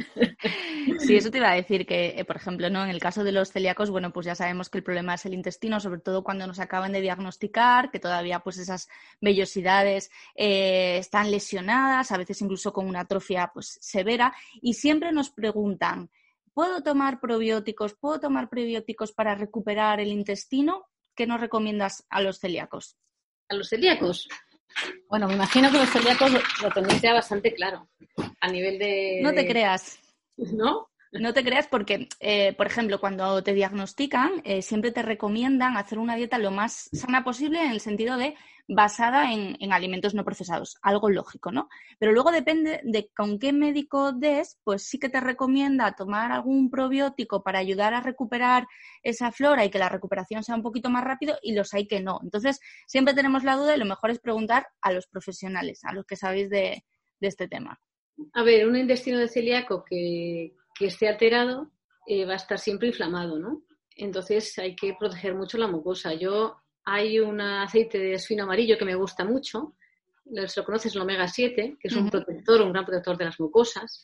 [1.00, 2.84] Sí, eso te iba a decir que, eh, por ejemplo, ¿no?
[2.84, 5.34] en el caso de los celíacos, bueno, pues ya sabemos que el problema es el
[5.34, 8.90] intestino, sobre todo cuando nos acaban de diagnosticar, que todavía pues esas
[9.22, 15.30] vellosidades eh, están lesionadas, a veces incluso con una atrofia pues severa, y siempre nos
[15.30, 16.10] preguntan,
[16.54, 17.94] ¿puedo tomar probióticos?
[17.94, 20.88] ¿Puedo tomar probióticos para recuperar el intestino?
[21.16, 22.98] ¿Qué nos recomiendas a los celíacos?
[23.48, 24.28] A los celíacos.
[25.08, 27.88] Bueno, me imagino que los celíacos lo tenéis ya bastante claro
[28.40, 29.20] a nivel de...
[29.22, 30.00] No te creas.
[30.38, 30.89] ¿No?
[31.12, 35.98] No te creas porque, eh, por ejemplo, cuando te diagnostican, eh, siempre te recomiendan hacer
[35.98, 38.36] una dieta lo más sana posible en el sentido de
[38.72, 41.70] basada en, alimentos no procesados, algo lógico, ¿no?
[41.98, 46.70] Pero luego depende de con qué médico des, pues sí que te recomienda tomar algún
[46.70, 48.68] probiótico para ayudar a recuperar
[49.02, 52.00] esa flora y que la recuperación sea un poquito más rápido y los hay que
[52.00, 52.20] no.
[52.22, 56.06] Entonces, siempre tenemos la duda y lo mejor es preguntar a los profesionales, a los
[56.06, 56.86] que sabéis de,
[57.22, 57.82] este tema.
[58.34, 60.54] A ver, un intestino de celíaco que,
[60.86, 61.72] esté alterado
[62.08, 63.64] eh, va a estar siempre inflamado, ¿no?
[63.96, 66.14] Entonces hay que proteger mucho la mucosa.
[66.14, 69.76] Yo hay un aceite de esfino amarillo que me gusta mucho,
[70.26, 74.04] lo conoces, el omega 7, que es un protector, un gran protector de las mucosas.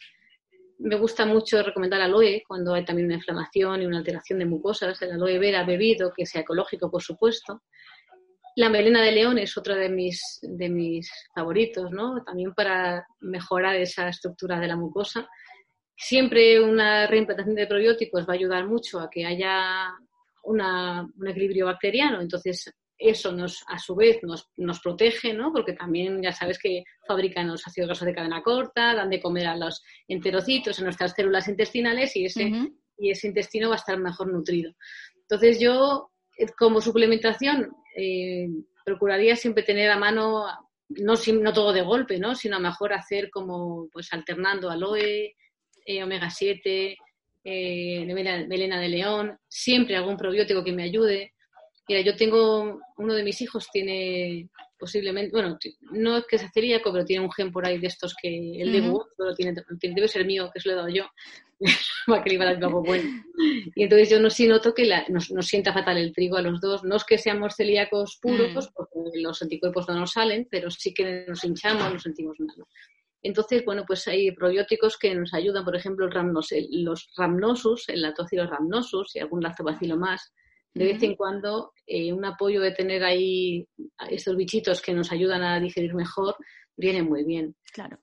[0.79, 5.01] Me gusta mucho recomendar aloe cuando hay también una inflamación y una alteración de mucosas,
[5.01, 7.63] el aloe vera bebido, que sea ecológico, por supuesto.
[8.57, 12.23] La melena de león es otra de mis, de mis favoritos, ¿no?
[12.23, 15.27] También para mejorar esa estructura de la mucosa.
[15.95, 19.93] Siempre una reimplantación de probióticos va a ayudar mucho a que haya
[20.43, 22.21] un equilibrio bacteriano.
[22.21, 25.51] Entonces, eso nos, a su vez nos, nos, protege, ¿no?
[25.51, 29.47] Porque también ya sabes que fabrican los ácidos grasos de cadena corta, dan de comer
[29.47, 32.51] a los enterocitos, en nuestras células intestinales y ese,
[32.97, 34.73] y ese intestino va a estar mejor nutrido.
[35.21, 38.47] Entonces yo, eh, como suplementación, eh,
[38.86, 40.45] procuraría siempre tener a mano,
[40.89, 42.36] no, no todo de golpe, ¿no?
[42.36, 45.34] Sino a mejor hacer como, pues alternando aloe,
[45.85, 46.97] eh, omega 7,
[47.43, 51.33] eh, melena de león, siempre algún probiótico que me ayude.
[51.87, 55.57] Mira, yo tengo, uno de mis hijos tiene posiblemente, bueno,
[55.91, 58.71] no es que sea celíaco, pero tiene un gen por ahí de estos que el
[58.71, 58.81] de
[59.17, 59.53] pero tiene,
[59.95, 61.05] debe ser mío, que se lo he dado yo,
[62.07, 63.23] para que le iba a dar bueno.
[63.75, 66.83] Y entonces yo no sí noto que nos, sienta fatal el trigo a los dos.
[66.83, 71.25] No es que seamos celíacos puros, porque los anticuerpos no nos salen, pero sí que
[71.27, 72.55] nos hinchamos, nos sentimos mal.
[73.25, 79.15] Entonces, bueno, pues hay probióticos que nos ayudan, por ejemplo, los rhamnosus, el lactocilo rhamnosus
[79.15, 80.31] y algún lactobacilo más.
[80.75, 83.67] De vez en cuando, eh, un apoyo de tener ahí
[84.11, 86.35] estos bichitos que nos ayudan a digerir mejor
[86.77, 87.55] viene muy bien.
[87.73, 87.97] Claro.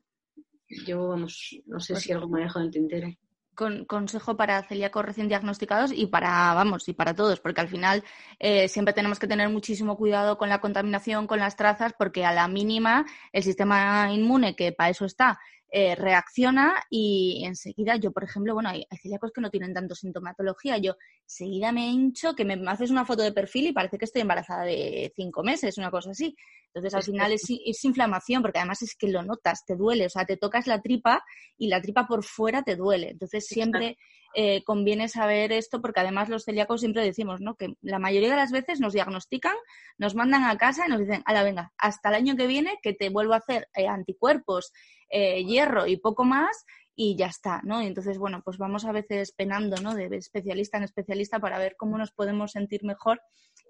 [0.87, 3.09] Yo, vamos, no sé pues si algo me dejo en el tintero
[3.55, 8.03] consejo para celíacos recién diagnosticados y para, vamos, y para todos, porque al final
[8.39, 12.33] eh, siempre tenemos que tener muchísimo cuidado con la contaminación, con las trazas, porque a
[12.33, 15.39] la mínima el sistema inmune, que para eso está,
[15.75, 20.77] eh, reacciona y enseguida yo, por ejemplo, bueno, hay, celíacos que no tienen tanto sintomatología,
[20.77, 24.21] yo enseguida me hincho, que me, haces una foto de perfil y parece que estoy
[24.21, 26.37] embarazada de cinco meses, una cosa así.
[26.75, 30.09] Entonces, al final es, es, inflamación, porque además es que lo notas, te duele, o
[30.09, 31.23] sea, te tocas la tripa
[31.59, 33.11] y la tripa por fuera te duele.
[33.11, 33.99] Entonces, siempre
[34.35, 37.57] eh, conviene saber esto, porque además los celíacos siempre decimos, ¿no?
[37.57, 39.55] Que la mayoría de las veces nos diagnostican,
[39.99, 42.95] nos mandan a casa y nos dicen, la venga, hasta el año que viene que
[42.95, 44.73] te vuelvo a hacer eh, anticuerpos,
[45.11, 47.83] eh, hierro y poco más y ya está, ¿no?
[47.83, 49.95] Y entonces, bueno, pues vamos a veces penando, ¿no?
[49.95, 53.21] De especialista en especialista para ver cómo nos podemos sentir mejor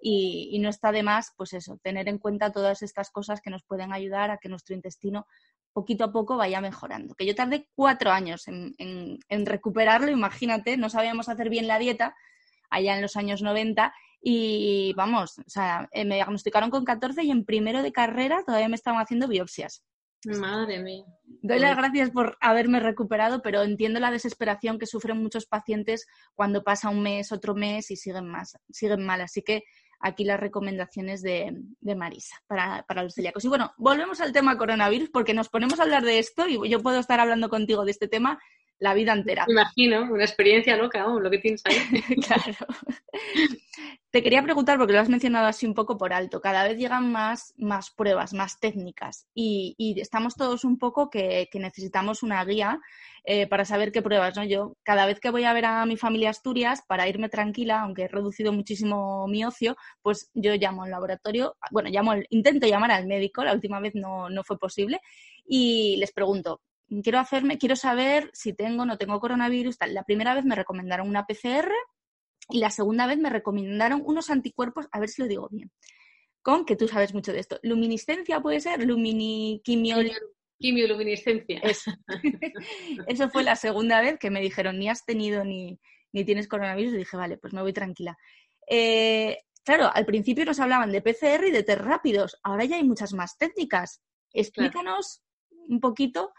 [0.03, 3.51] y, y, no está de más, pues eso, tener en cuenta todas estas cosas que
[3.51, 5.27] nos pueden ayudar a que nuestro intestino
[5.73, 7.15] poquito a poco vaya mejorando.
[7.15, 12.15] Que yo tardé cuatro años en, en recuperarlo, imagínate, no sabíamos hacer bien la dieta
[12.73, 17.31] allá en los años 90 y vamos, o sea, eh, me diagnosticaron con 14 y
[17.31, 19.85] en primero de carrera todavía me estaban haciendo biopsias.
[20.25, 21.05] Madre mía.
[21.25, 26.63] Doy las gracias por haberme recuperado, pero entiendo la desesperación que sufren muchos pacientes cuando
[26.63, 29.21] pasa un mes, otro mes y siguen más, siguen mal.
[29.21, 29.65] Así que
[30.03, 31.63] aquí las recomendaciones de,
[31.97, 33.45] Marisa para, para, los celíacos.
[33.45, 36.83] Y bueno, volvemos al tema coronavirus porque nos ponemos a hablar de esto y yo
[36.83, 38.39] puedo estar hablando contigo de este tema
[38.83, 39.45] la vida entera.
[39.47, 41.77] Me imagino, una experiencia loca, lo que tienes ahí.
[42.27, 42.67] claro.
[44.11, 47.13] Te quería preguntar, porque lo has mencionado así un poco por alto, cada vez llegan
[47.13, 52.81] más, más pruebas, más técnicas y, estamos todos un poco que, necesitamos una guía
[53.25, 54.45] eh, para saber qué pruebas, ¿no?
[54.45, 58.03] Yo cada vez que voy a ver a mi familia Asturias, para irme tranquila, aunque
[58.03, 63.07] he reducido muchísimo mi ocio, pues yo llamo al laboratorio, bueno, llamo intento llamar al
[63.07, 65.01] médico, la última vez no, no fue posible,
[65.47, 66.61] y les pregunto,
[67.01, 69.77] quiero hacerme, quiero saber si tengo o no tengo coronavirus.
[69.89, 71.73] La primera vez me recomendaron una PCR
[72.51, 75.71] y la segunda vez me recomendaron unos anticuerpos, a ver si lo digo bien,
[76.43, 77.59] con que tú sabes mucho de esto.
[77.63, 79.97] Luminiscencia puede ser, luminiquimio...
[80.59, 81.59] Quimioluminiscencia.
[81.61, 81.91] Eso.
[83.09, 85.81] Eso fue la segunda vez que me dijeron ni has tenido ni,
[86.13, 88.17] ni tienes coronavirus y dije, vale, pues me voy tranquila.
[88.69, 92.85] Eh, claro, al principio nos hablaban de PCR y de test rápidos, ahora ya hay
[92.85, 94.03] muchas más técnicas.
[94.33, 95.23] Explícanos
[95.69, 96.33] un poquito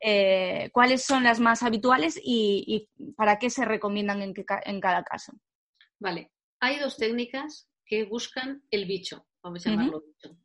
[0.00, 5.32] eh, cuáles son las más habituales y, para qué se recomiendan en, cada caso.
[5.98, 10.36] Vale, hay dos técnicas que buscan el bicho, vamos a llamarlo bicho,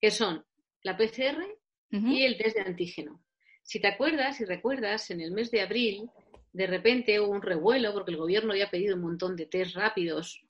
[0.00, 0.44] que son
[0.82, 1.44] la PCR
[1.90, 3.22] y el test de antígeno.
[3.62, 6.10] Si te acuerdas y recuerdas, en el mes de abril
[6.52, 10.42] de repente hubo un revuelo porque el gobierno había pedido un montón de test rápidos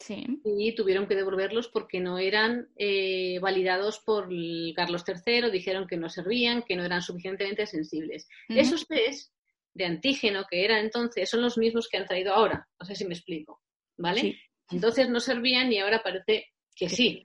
[0.44, 4.28] y tuvieron que devolverlos porque no eran eh, validados por
[4.74, 8.28] Carlos III, dijeron que no servían, que no eran suficientemente sensibles.
[8.48, 9.32] Esos test
[9.74, 13.04] de antígeno que eran entonces son los mismos que han traído ahora, no sé si
[13.04, 13.60] me explico,
[13.98, 14.38] ¿vale?
[14.70, 17.22] Entonces no servían y ahora parece que sí.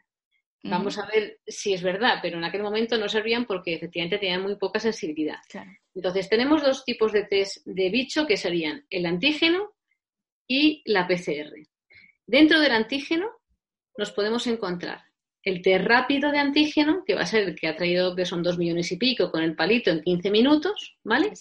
[0.67, 4.41] Vamos a ver si es verdad, pero en aquel momento no servían porque efectivamente tenían
[4.41, 5.37] muy poca sensibilidad.
[5.93, 9.73] Entonces, tenemos dos tipos de test de bicho que serían el antígeno
[10.47, 11.53] y la PCR.
[12.25, 13.29] Dentro del antígeno
[13.97, 15.03] nos podemos encontrar
[15.43, 18.41] el test rápido de antígeno, que va a ser el que ha traído, que son
[18.41, 21.33] dos millones y pico con el palito en 15 minutos, ¿vale?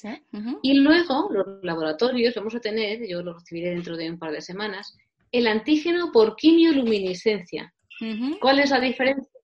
[0.63, 4.43] Y luego los laboratorios vamos a tener, yo lo recibiré dentro de un par de
[4.43, 4.95] semanas,
[5.33, 7.73] el antígeno por quimioluminiscencia,
[8.40, 9.40] ¿Cuál es la diferencia?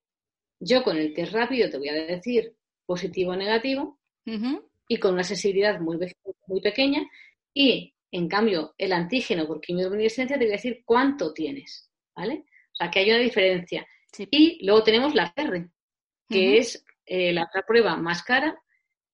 [0.58, 3.98] Yo con el test rápido te voy a decir positivo o negativo
[4.88, 5.98] y con una sensibilidad muy,
[6.46, 7.02] muy pequeña
[7.54, 12.44] y en cambio el antígeno por quimioluminiscencia te voy a decir cuánto tienes, ¿vale?
[12.72, 13.86] O sea que hay una diferencia.
[14.30, 15.70] Y luego tenemos la R,
[16.28, 18.60] que es eh, la otra prueba más cara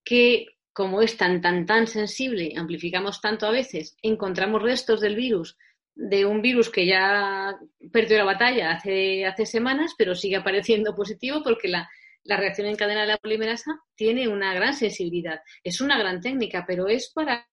[0.05, 5.57] que como es tan, tan, tan sensible, amplificamos tanto a veces, encontramos restos del virus
[5.97, 7.59] de un virus que ya
[7.91, 11.89] perdió la batalla hace, hace semanas, pero sigue apareciendo positivo porque la,
[12.25, 15.41] reacción en cadena de la polimerasa tiene una gran sensibilidad.
[15.63, 17.49] Es una gran técnica, pero es para,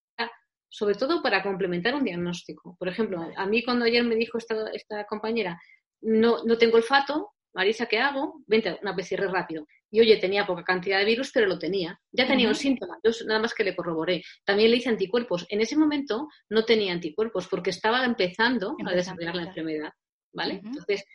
[0.67, 2.75] sobre todo para complementar un diagnóstico.
[2.77, 5.61] Por ejemplo, a mí cuando ayer me dijo esta, esta compañera,
[6.01, 8.41] no, no tengo olfato, Marisa, ¿qué hago?
[8.47, 9.67] Vente, una PCR rápido.
[9.93, 12.01] Y oye, tenía poca cantidad de virus, pero lo tenía.
[12.11, 14.23] Ya tenía un síntoma, yo nada más que le corroboré.
[14.43, 15.45] También le hice anticuerpos.
[15.49, 19.91] En ese momento no tenía anticuerpos porque estaba empezando, a desarrollar la enfermedad.
[20.33, 20.61] ¿Vale?
[20.65, 21.05] Entonces,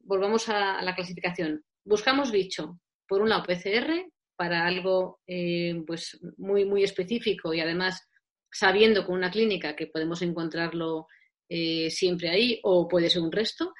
[0.00, 1.62] volvamos a la clasificación.
[1.84, 2.80] Buscamos bicho.
[3.06, 8.02] Por un lado, PCR, para algo eh, pues muy, muy específico y además
[8.50, 11.06] sabiendo con una clínica que podemos encontrarlo
[11.48, 13.72] eh, siempre ahí o puede ser un resto.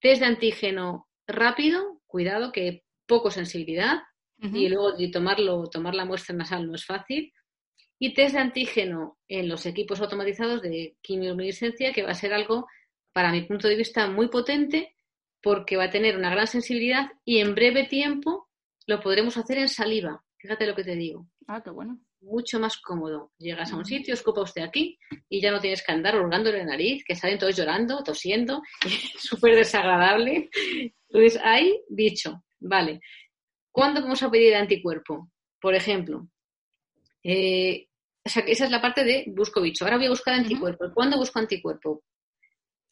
[0.00, 4.02] Test de antígeno rápido, cuidado que poco sensibilidad
[4.40, 7.32] y luego tomarlo, tomar la muestra nasal no es fácil.
[7.98, 12.68] Y test de antígeno en los equipos automatizados de quimioluminiscencia, que va a ser algo,
[13.12, 14.94] para mi punto de vista, muy potente,
[15.42, 18.48] porque va a tener una gran sensibilidad y en breve tiempo
[18.86, 20.24] lo podremos hacer en saliva.
[20.36, 21.28] Fíjate lo que te digo.
[21.48, 21.98] Ah, qué bueno.
[22.20, 23.32] Mucho más cómodo.
[23.38, 26.66] Llegas a un sitio, escupa usted aquí y ya no tienes que andar hurgándole la
[26.66, 28.62] nariz, que salen todos llorando, tosiendo,
[29.18, 30.48] súper desagradable.
[31.08, 33.00] Entonces, hay dicho, vale.
[33.70, 35.30] ¿Cuándo vamos a pedir anticuerpo?
[35.60, 36.28] Por ejemplo,
[37.22, 37.88] eh,
[38.24, 39.84] esa es la parte de busco bicho.
[39.84, 40.92] Ahora voy a buscar anticuerpo.
[40.94, 42.04] ¿Cuándo busco anticuerpo?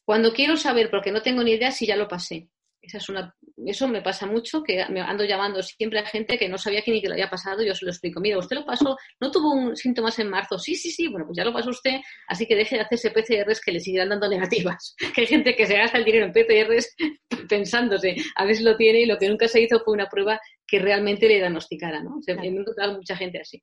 [0.05, 2.49] Cuando quiero saber, porque no tengo ni idea si ya lo pasé.
[2.87, 3.35] Esa es una,
[3.67, 6.93] eso me pasa mucho, que me ando llamando siempre a gente que no sabía que
[6.93, 8.21] ni que lo había pasado, yo se lo explico.
[8.21, 10.57] Mira, usted lo pasó, no tuvo un síntomas en marzo.
[10.57, 13.61] Sí, sí, sí, bueno, pues ya lo pasó usted, así que deje de hacerse PCRs
[13.61, 14.95] que le seguirán dando negativas.
[15.15, 16.95] que hay gente que se gasta el dinero en PCRs
[17.49, 20.41] pensándose a ver si lo tiene y lo que nunca se hizo fue una prueba
[20.65, 22.23] que realmente le diagnosticara, ¿no?
[22.23, 23.61] Se, Me he encontrado mucha gente así.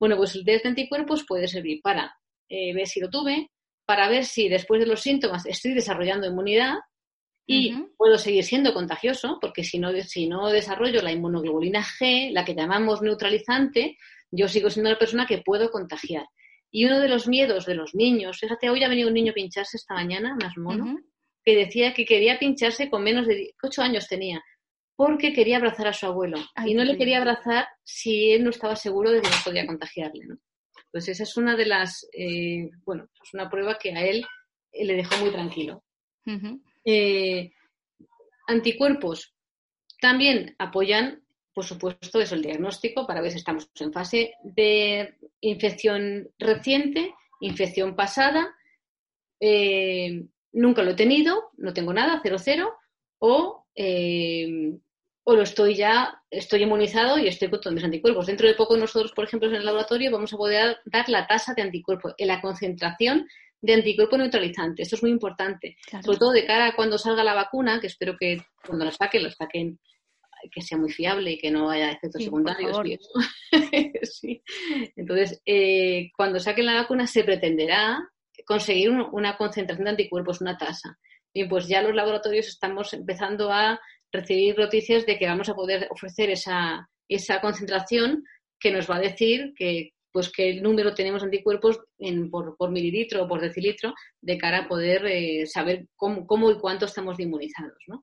[0.00, 2.12] Bueno, pues el test de anticuerpos puede servir para
[2.48, 3.52] eh, ver si lo tuve,
[3.86, 6.74] para ver si después de los síntomas estoy desarrollando inmunidad
[7.46, 12.44] y puedo seguir siendo contagioso, porque si no, si no desarrollo la inmunoglobulina G, la
[12.44, 13.98] que llamamos neutralizante,
[14.30, 16.26] yo sigo siendo una persona que puedo contagiar.
[16.70, 19.34] Y uno de los miedos de los niños, fíjate, hoy ha venido un niño a
[19.34, 20.98] pincharse esta mañana, más mono,
[21.44, 24.42] que decía que quería pincharse con menos de 8 años tenía,
[24.96, 26.38] porque quería abrazar a su abuelo.
[26.64, 30.24] y no le quería abrazar si él no estaba seguro de que no podía contagiarle.
[30.26, 30.36] ¿no?
[30.90, 34.24] Pues esa es una de las, eh, bueno, es una prueba que a él
[34.72, 35.84] eh, le dejó muy tranquilo.
[36.84, 37.52] Eh,
[38.46, 39.34] anticuerpos
[40.00, 46.30] también apoyan, por supuesto, eso el diagnóstico para ver si estamos en fase de infección
[46.38, 48.54] reciente, infección pasada,
[50.52, 52.74] nunca lo he tenido, no tengo nada, cero cero,
[53.18, 53.64] o
[55.24, 58.26] o lo estoy ya, estoy inmunizado y estoy con todos mis anticuerpos.
[58.26, 61.54] Dentro de poco nosotros, por ejemplo, en el laboratorio vamos a poder dar la tasa
[61.54, 63.26] de anticuerpo, la concentración
[63.64, 64.82] de anticuerpo neutralizante.
[64.82, 68.14] Esto es muy importante, sobre todo de cara a cuando salga la vacuna, que espero
[68.18, 69.80] que cuando la saquen, lo saquen
[70.52, 72.78] que sea muy fiable y que no haya efectos secundarios.
[74.96, 78.06] Entonces, eh, cuando saquen la vacuna se pretenderá
[78.44, 80.98] conseguir una concentración de anticuerpos, una tasa.
[81.32, 83.80] Bien, pues ya los laboratorios estamos empezando a
[84.12, 88.24] recibir noticias de que vamos a poder ofrecer esa, esa concentración
[88.60, 93.24] que nos va a decir que pues qué número tenemos anticuerpos en, por, por, mililitro
[93.24, 97.82] o por decilitro de cara a poder eh, saber cómo, cómo, y cuánto estamos inmunizados.
[97.88, 98.00] ¿no?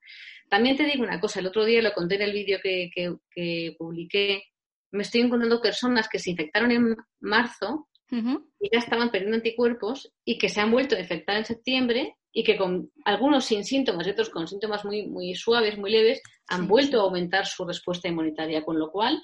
[0.49, 3.75] También te digo una cosa, el otro día lo conté en el vídeo que, que,
[3.79, 4.43] publiqué,
[4.91, 10.37] me estoy encontrando personas que se infectaron en marzo y ya estaban perdiendo anticuerpos y
[10.37, 14.09] que se han vuelto a infectar en septiembre y que con algunos sin síntomas y
[14.09, 18.65] otros con síntomas muy, muy suaves, muy leves, han vuelto a aumentar su respuesta inmunitaria.
[18.65, 19.21] Con lo cual,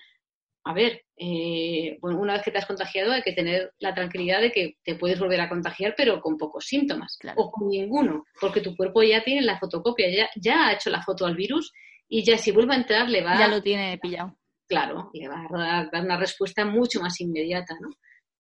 [0.68, 4.42] a ver, eh, bueno, una vez que te has contagiado hay que tener la tranquilidad
[4.42, 8.60] de que te puedes volver a contagiar, pero con pocos síntomas o con ninguno, porque
[8.60, 11.72] tu cuerpo ya tiene la fotocopia, ya, ya ha hecho la foto al virus
[12.10, 13.40] y ya si vuelve a entrar le va...
[13.40, 14.38] Ya lo tiene pillado.
[14.68, 17.90] Claro, le va a dar una respuesta mucho más inmediata, ¿no?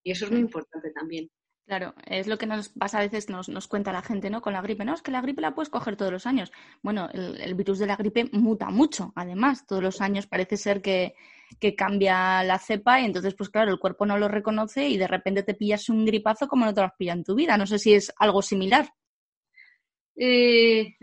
[0.03, 1.29] Y eso es muy importante también.
[1.67, 4.41] Claro, es lo que nos pasa a veces, nos, nos cuenta la gente, ¿no?
[4.41, 6.51] Con la gripe, no, es que la gripe la puedes coger todos los años.
[6.81, 11.15] Bueno, el, virus de la gripe muta mucho, además, todos los años parece ser que,
[11.75, 15.43] cambia la cepa y entonces, pues claro, el cuerpo no lo reconoce y de repente
[15.43, 17.57] te pillas un gripazo como no te lo has pillado en tu vida.
[17.57, 18.89] No sé si es algo similar.
[20.15, 20.95] Eh,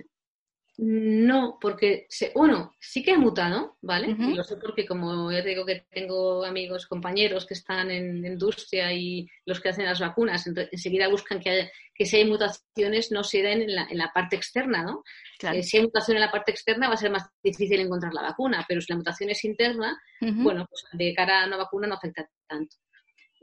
[0.77, 4.09] no, porque, se, bueno, sí que ha mutado, ¿vale?
[4.19, 8.25] Y lo sé porque, como ya te digo que tengo amigos, compañeros que están en
[8.25, 13.23] industria y los que hacen las vacunas, enseguida buscan que, que si hay mutaciones no
[13.23, 15.05] se den en la, en la parte externa, ¿no?
[15.53, 18.23] Eh, si hay mutación en la parte externa va a ser más difícil encontrar la
[18.23, 21.95] vacuna, pero si la mutación es interna, bueno, pues de cara a una vacuna no
[21.95, 22.77] afecta tanto.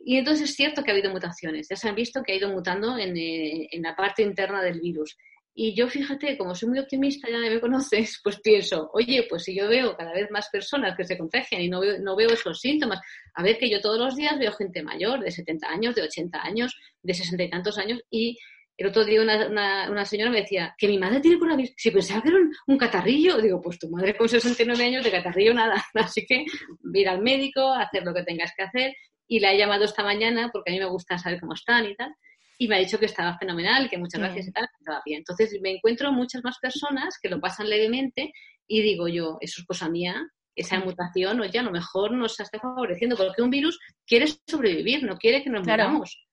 [0.04, 2.50] Y entonces es cierto que ha habido mutaciones, ya se han visto que ha ido
[2.50, 5.16] mutando en, eh, en la parte interna del virus.
[5.54, 9.56] Y yo, fíjate, como soy muy optimista, ya me conoces, pues pienso, oye, pues si
[9.56, 12.60] yo veo cada vez más personas que se contagian y no veo, no veo esos
[12.60, 13.02] síntomas,
[13.36, 16.42] a ver que yo todos los días veo gente mayor, de 70 años, de 80
[16.42, 18.38] años, de 60 y tantos años, y
[18.78, 21.74] el otro día una, una, señora me decía que mi madre tiene coronavirus.
[21.78, 25.54] Si pensaba que era un, catarrillo, digo, pues tu madre con 69 años de catarrillo
[25.54, 25.86] nada.
[25.94, 26.46] Así que
[26.94, 28.96] ir al médico, hacer lo que tengas que hacer.
[29.28, 31.96] Y la he llamado esta mañana porque a mí me gusta saber cómo están y
[31.96, 32.16] tal
[32.62, 35.18] y me ha dicho que estaba fenomenal, que muchas gracias y tal, que estaba bien.
[35.22, 38.32] Entonces me encuentro muchas más personas que lo pasan levemente
[38.68, 42.60] y digo yo, eso es cosa mía, esa mutación, oye, a lo mejor nos está
[42.60, 46.24] favoreciendo, porque un virus quiere sobrevivir, no quiere que nos muramos.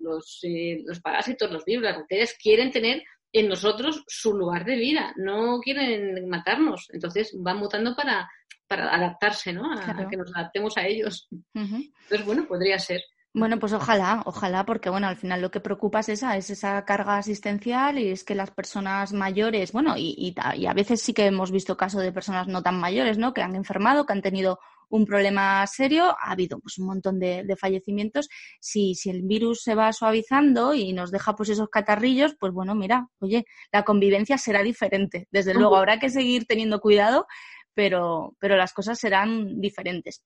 [0.00, 4.74] los, eh, los, parásitos, los virus, las bacterias quieren tener en nosotros su lugar de
[4.74, 6.88] vida, no quieren matarnos.
[6.92, 8.28] Entonces van mutando para,
[8.66, 9.72] para adaptarse, ¿no?
[9.72, 11.28] A, que nos adaptemos a ellos.
[11.54, 13.02] Entonces, bueno, podría ser.
[13.38, 16.84] Bueno, pues ojalá, ojalá, porque bueno, al final lo que preocupa es esa, es esa
[16.84, 21.26] carga asistencial y es que las personas mayores, bueno, y, y, a veces sí que
[21.26, 23.32] hemos visto casos de personas no tan mayores, ¿no?
[23.32, 27.56] Que han enfermado, que han tenido un problema serio, ha habido pues un montón de,
[27.56, 28.28] fallecimientos.
[28.58, 32.74] Si, si el virus se va suavizando y nos deja pues esos catarrillos, pues bueno,
[32.74, 35.28] mira, oye, la convivencia será diferente.
[35.30, 37.28] Desde luego, habrá que seguir teniendo cuidado,
[37.72, 40.24] pero, pero las cosas serán diferentes.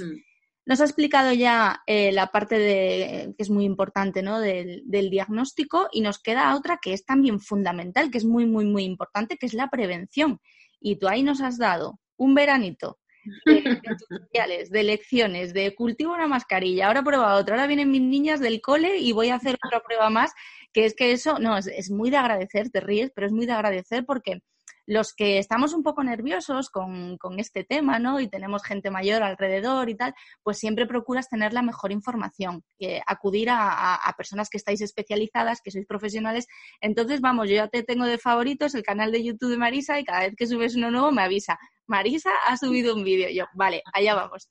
[0.00, 0.33] Mm.
[0.66, 4.40] Nos ha explicado ya eh, la parte de, que es muy importante ¿no?
[4.40, 8.84] del, diagnóstico y nos queda otra que es también fundamental, que es muy, muy, muy
[8.84, 10.40] importante, que es la prevención.
[10.80, 12.98] y tú ahí nos has dado un veranito
[13.44, 13.62] de,
[13.98, 18.60] tutoriales, de lecciones, de cultivo una mascarilla, ahora prueba otra, ahora vienen mis niñas del
[18.60, 20.32] cole y voy a hacer otra prueba más,
[20.72, 23.46] que es que eso, no, es, es muy de agradecer, te ríes, pero es muy
[23.46, 24.40] de agradecer porque
[24.86, 28.20] los que estamos un poco nerviosos con, este tema, ¿no?
[28.20, 32.62] Y tenemos gente mayor alrededor y tal, pues siempre procuras tener la mejor información,
[33.06, 36.46] acudir a, personas que estáis especializadas, que sois profesionales.
[36.80, 40.04] Entonces, vamos, yo ya te tengo de favoritos el canal de YouTube de Marisa y
[40.04, 41.58] cada vez que subes uno nuevo me avisa.
[41.86, 43.28] Marisa ha subido un vídeo.
[43.30, 44.48] Yo, vale, allá vamos.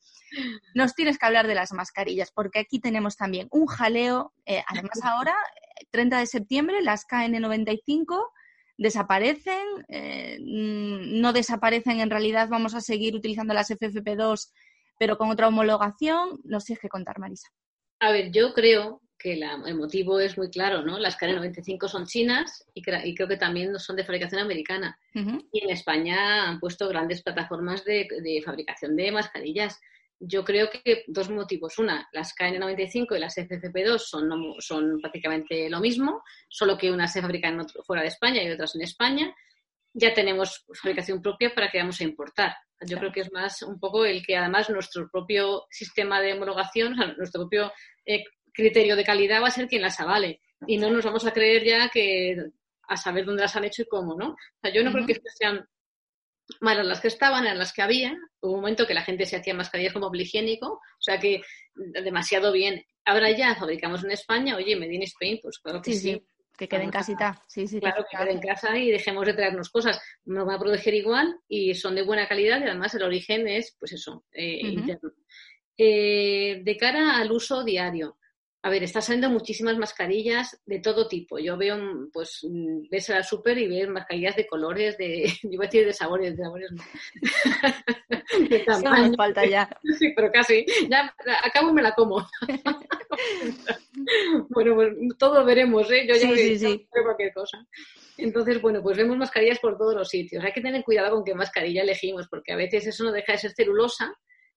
[0.75, 4.33] Nos tienes que hablar de las mascarillas, porque aquí tenemos también un jaleo.
[4.45, 5.35] Eh, además, ahora,
[5.91, 8.29] 30 de septiembre, las KN95
[8.77, 14.51] desaparecen, eh, no desaparecen, en realidad vamos a seguir utilizando las FFP2,
[14.99, 16.39] pero con otra homologación.
[16.43, 17.49] Nos tienes que contar, Marisa.
[17.99, 20.99] A ver, yo creo que el motivo es muy claro, ¿no?
[20.99, 24.99] Las KN95 son chinas y, creo que también son de fabricación americana.
[25.13, 29.79] Y en España han puesto grandes plataformas de fabricación de mascarillas
[30.19, 31.77] yo creo que dos motivos.
[31.77, 37.21] Una, las KN95 y las FFP2 son, son prácticamente lo mismo, solo que unas se
[37.21, 39.35] fabrican fuera de España y otras en España.
[39.93, 42.55] Ya tenemos fabricación propia para que vamos a importar.
[42.85, 46.95] Yo creo que es más un poco el que además nuestro propio sistema de homologación,
[47.17, 47.71] nuestro propio
[48.05, 50.41] eh, criterio de calidad va a ser quien las avale.
[50.65, 52.37] Y no nos vamos a creer ya que
[52.87, 54.29] a saber dónde las han hecho y cómo, ¿no?
[54.29, 55.65] O sea, yo no creo que sean
[56.59, 58.15] malas las que estaban, eran las que había.
[58.41, 61.41] Hubo un momento que la gente se hacía mascarillas como higiénico, o sea que
[61.75, 62.83] demasiado bien.
[63.05, 66.23] Ahora ya fabricamos en España, oye, Made in Spain, pues claro que sí.
[66.55, 67.41] Que quede en casita.
[67.47, 69.99] Sí, sí, claro, que quede en casa y dejemos de traernos cosas.
[70.25, 73.75] Nos van a proteger igual y son de buena calidad y además el origen es,
[73.79, 75.11] pues eso, eh, interno.
[75.75, 78.17] Eh, de cara al uso diario,
[78.65, 81.37] a ver, está saliendo muchísimas mascarillas de todo tipo.
[81.37, 81.77] Yo veo,
[82.13, 82.47] pues,
[82.89, 85.91] ves a la súper y ves mascarillas de colores, de, yo iba a decir de
[85.91, 86.81] sabores, de sabores no.
[88.49, 89.13] de tamaño.
[89.17, 89.69] falta ya.
[89.99, 90.65] Sí, pero casi.
[90.89, 92.25] Ya, acabo y me la como.
[94.49, 96.07] bueno, pues todo veremos, ¿eh?
[96.07, 97.67] Yo ya sí, sí, cualquier cosa.
[98.17, 100.41] Entonces, bueno, pues vemos mascarillas por todos los sitios.
[100.41, 103.39] Hay que tener cuidado con qué mascarilla elegimos, porque a veces eso no deja de
[103.39, 104.13] ser celulosa,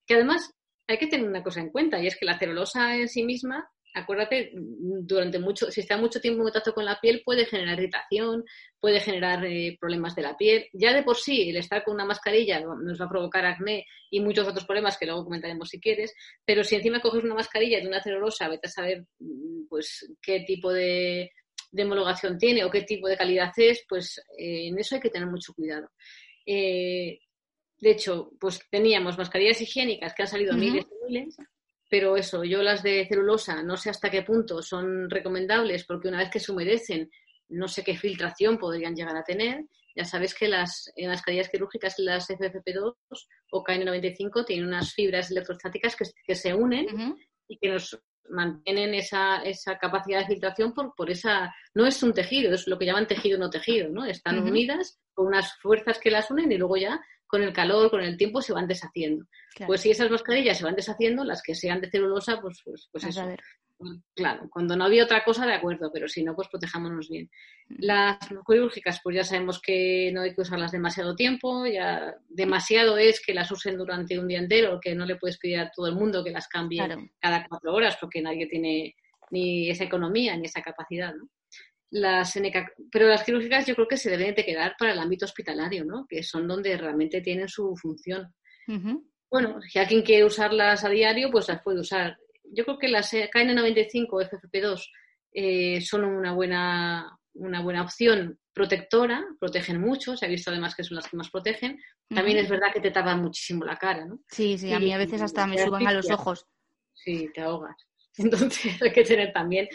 [0.06, 0.54] que además
[0.86, 3.68] hay que tener una cosa en cuenta, y es que la celulosa en sí misma
[3.96, 8.44] acuérdate, durante mucho, si está mucho tiempo en contacto con la piel, puede generar irritación,
[8.78, 10.66] puede generar eh, problemas de la piel.
[10.74, 14.20] Ya de por sí, el estar con una mascarilla nos va a provocar acné y
[14.20, 17.88] muchos otros problemas que luego comentaremos si quieres, pero si encima coges una mascarilla de
[17.88, 21.30] una celulosa, vete a saber mm, pues qué tipo de,
[21.72, 25.28] homologación tiene o qué tipo de calidad es, pues eh, en eso hay que tener
[25.28, 25.88] mucho cuidado.
[26.44, 27.18] Eh,
[27.78, 31.36] de hecho, pues teníamos mascarillas higiénicas que han salido miles y miles
[31.88, 36.18] pero eso, yo las de celulosa no sé hasta qué punto son recomendables porque una
[36.18, 37.10] vez que se humedecen
[37.48, 39.64] no sé qué filtración podrían llegar a tener.
[39.94, 42.94] Ya sabes que las, en las carillas quirúrgicas, las FFP2
[43.52, 47.16] o KN95 tienen unas fibras electrostáticas que, se unen
[47.48, 47.98] y que nos
[48.30, 51.54] mantienen esa, esa capacidad de filtración por, por esa...
[51.74, 54.04] No es un tejido, es lo que llaman tejido no tejido, ¿no?
[54.04, 58.00] Están unidas con unas fuerzas que las unen y luego ya con el calor, con
[58.00, 59.24] el tiempo, se van deshaciendo.
[59.66, 63.04] Pues si esas mascarillas se van deshaciendo, las que sean de celulosa, pues, pues, pues
[63.04, 63.26] eso.
[64.14, 67.30] Claro, cuando no había otra cosa, de acuerdo, pero si no, pues protejámonos bien.
[67.68, 67.74] Mm.
[67.80, 73.20] Las quirúrgicas, pues ya sabemos que no hay que usarlas demasiado tiempo, ya demasiado es
[73.24, 75.94] que las usen durante un día entero, que no le puedes pedir a todo el
[75.94, 76.82] mundo que las cambie
[77.20, 78.94] cada cuatro horas, porque nadie tiene
[79.30, 81.28] ni esa economía ni esa capacidad, ¿no?
[81.90, 82.38] Las
[82.90, 86.06] pero las quirúrgicas yo creo que se deben de quedar para el ámbito hospitalario, ¿no?
[86.08, 88.34] Que son donde realmente tienen su función.
[89.30, 92.18] Bueno, si alguien quiere usarlas a diario, pues las puede usar.
[92.52, 94.88] Yo creo que las KN95 o FFP2
[95.32, 100.84] eh, son una buena, una buena opción protectora, protegen mucho, se ha visto además que
[100.84, 101.78] son las que más protegen.
[102.08, 104.20] También es verdad que te tapan muchísimo la cara, ¿no?
[104.28, 106.46] Sí, sí, a mí a veces hasta me suban a los ojos.
[106.94, 107.76] Sí, te ahogas.
[108.16, 109.68] Entonces hay que tener también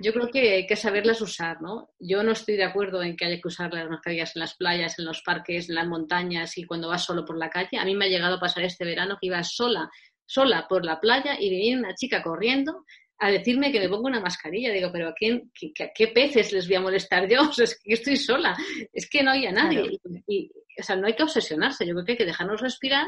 [0.00, 1.90] yo creo que hay que saberlas usar, ¿no?
[1.98, 4.98] Yo no estoy de acuerdo en que haya que usar las mascarillas en las playas,
[4.98, 7.78] en los parques, en las montañas y cuando vas solo por la calle.
[7.78, 9.90] A mí me ha llegado a pasar este verano que iba sola,
[10.28, 12.84] sola por la playa y venía una chica corriendo
[13.18, 14.72] a decirme que me pongo una mascarilla.
[14.72, 17.50] Digo, pero ¿a, quién, qué, peces les voy a molestar yo?
[17.58, 18.56] es que estoy sola.
[18.92, 19.98] Es que no había nadie.
[20.26, 21.86] Y, o sea, no hay que obsesionarse.
[21.86, 23.06] Yo creo que hay que dejarnos respirar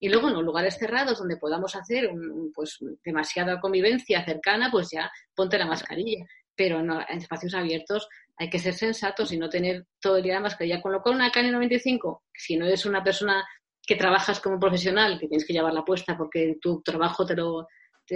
[0.00, 2.10] y luego en los lugares cerrados donde podamos hacer
[2.52, 6.24] pues demasiada convivencia cercana, pues ya ponte la mascarilla.
[6.56, 10.40] Pero en espacios abiertos hay que ser sensatos y no tener todo el día la
[10.40, 10.80] mascarilla.
[10.80, 13.44] Con lo cual una KN95, si no eres una persona
[13.92, 17.66] que trabajas como profesional, que tienes que llevarla puesta porque tu trabajo te lo,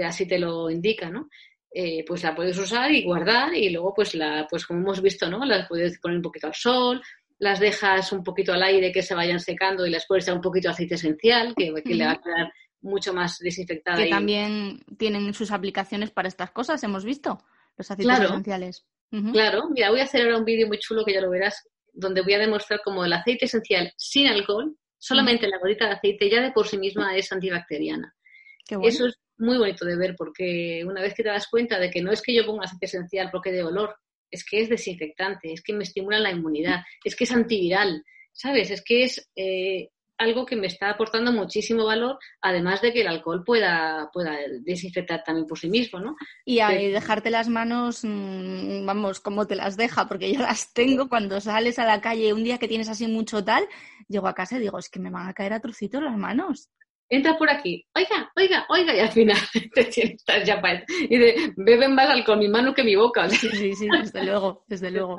[0.04, 1.28] así te lo indica, ¿no?
[1.72, 5.28] Eh, pues la puedes usar y guardar y luego pues la pues como hemos visto
[5.28, 7.02] no la puedes poner un poquito al sol
[7.38, 10.40] las dejas un poquito al aire que se vayan secando y les puedes echar un
[10.40, 14.02] poquito de aceite esencial, que, le va a quedar mucho más desinfectada.
[14.02, 17.38] Que también tienen sus aplicaciones para estas cosas, hemos visto,
[17.76, 18.86] los aceites esenciales.
[19.32, 22.22] Claro, mira, voy a hacer ahora un vídeo muy chulo que ya lo verás, donde
[22.22, 26.40] voy a demostrar cómo el aceite esencial sin alcohol, solamente la gotita de aceite ya
[26.40, 28.12] de por sí misma es antibacteriana.
[28.82, 32.02] Eso es muy bonito de ver porque una vez que te das cuenta de que
[32.02, 33.94] no es que yo ponga aceite esencial porque de olor,
[34.28, 38.02] es que es desinfectante, es que me estimula la inmunidad, es que es antiviral,
[38.32, 38.72] ¿sabes?
[38.72, 43.08] Es que es eh, algo que me está aportando muchísimo valor, además de que el
[43.08, 46.16] alcohol pueda, pueda desinfectar también por sí mismo, ¿no?
[46.44, 51.40] Y, dejarte las manos, mm, vamos, como te las deja, porque yo las tengo cuando
[51.40, 53.66] sales a la calle un día que tienes así mucho tal,
[54.08, 56.70] llego a casa y digo, es que me van a caer a trocitos las manos
[57.08, 59.36] entra por aquí, oiga, oiga, oiga, y al final
[59.74, 63.28] te tienes ya para y de, beben más alcohol mi mano que mi boca.
[63.28, 65.16] Sí, sí, sí, desde luego, desde luego.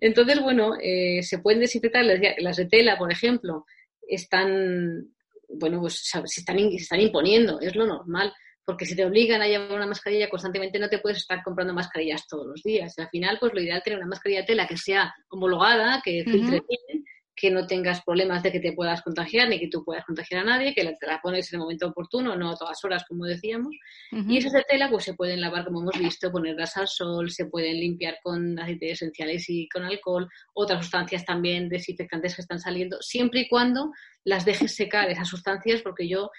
[0.00, 2.04] Entonces, bueno, eh, se pueden desinfectar
[2.38, 3.66] las de tela, por ejemplo,
[4.08, 5.08] están,
[5.48, 8.32] bueno, pues se están, se están imponiendo, es lo normal,
[8.64, 12.26] porque si te obligan a llevar una mascarilla constantemente no te puedes estar comprando mascarillas
[12.26, 12.98] todos los días.
[12.98, 16.24] al final, pues lo ideal es tener una mascarilla de tela que sea homologada, que
[16.24, 17.04] filtre bien,
[17.36, 20.44] que no tengas problemas de que te puedas contagiar ni que tú puedas contagiar a
[20.44, 23.74] nadie, que te la pones en el momento oportuno, no a todas horas, como decíamos.
[24.10, 27.46] Y esas de tela, pues se pueden lavar, como hemos visto, ponerlas al sol, se
[27.46, 32.98] pueden limpiar con aceites esenciales y con alcohol, otras sustancias también desinfectantes que están saliendo,
[33.00, 33.90] siempre y cuando
[34.22, 36.30] las dejes secar esas sustancias, porque yo,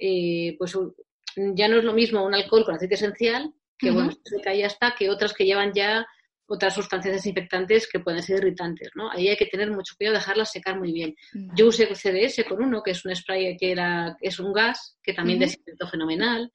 [0.00, 0.78] eh, pues
[1.36, 4.66] ya no es lo mismo un alcohol con aceite esencial, que bueno, se cae ya
[4.66, 6.06] está, que otras que llevan ya
[6.54, 9.10] otras sustancias desinfectantes que pueden ser irritantes, ¿no?
[9.10, 11.14] Ahí hay que tener mucho cuidado, dejarlas secar muy bien.
[11.54, 14.98] Yo usé el CDS con uno, que es un spray que era, es un gas,
[15.02, 16.50] que también desinfectó fenomenal.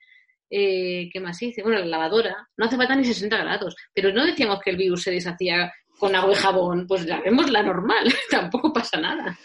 [0.49, 1.61] Eh, ¿Qué más hice?
[1.61, 2.47] Bueno, la lavadora.
[2.57, 6.15] No hace falta ni 60 grados, pero no decíamos que el virus se deshacía con
[6.15, 9.37] agua y jabón, pues la vemos la normal, tampoco pasa nada.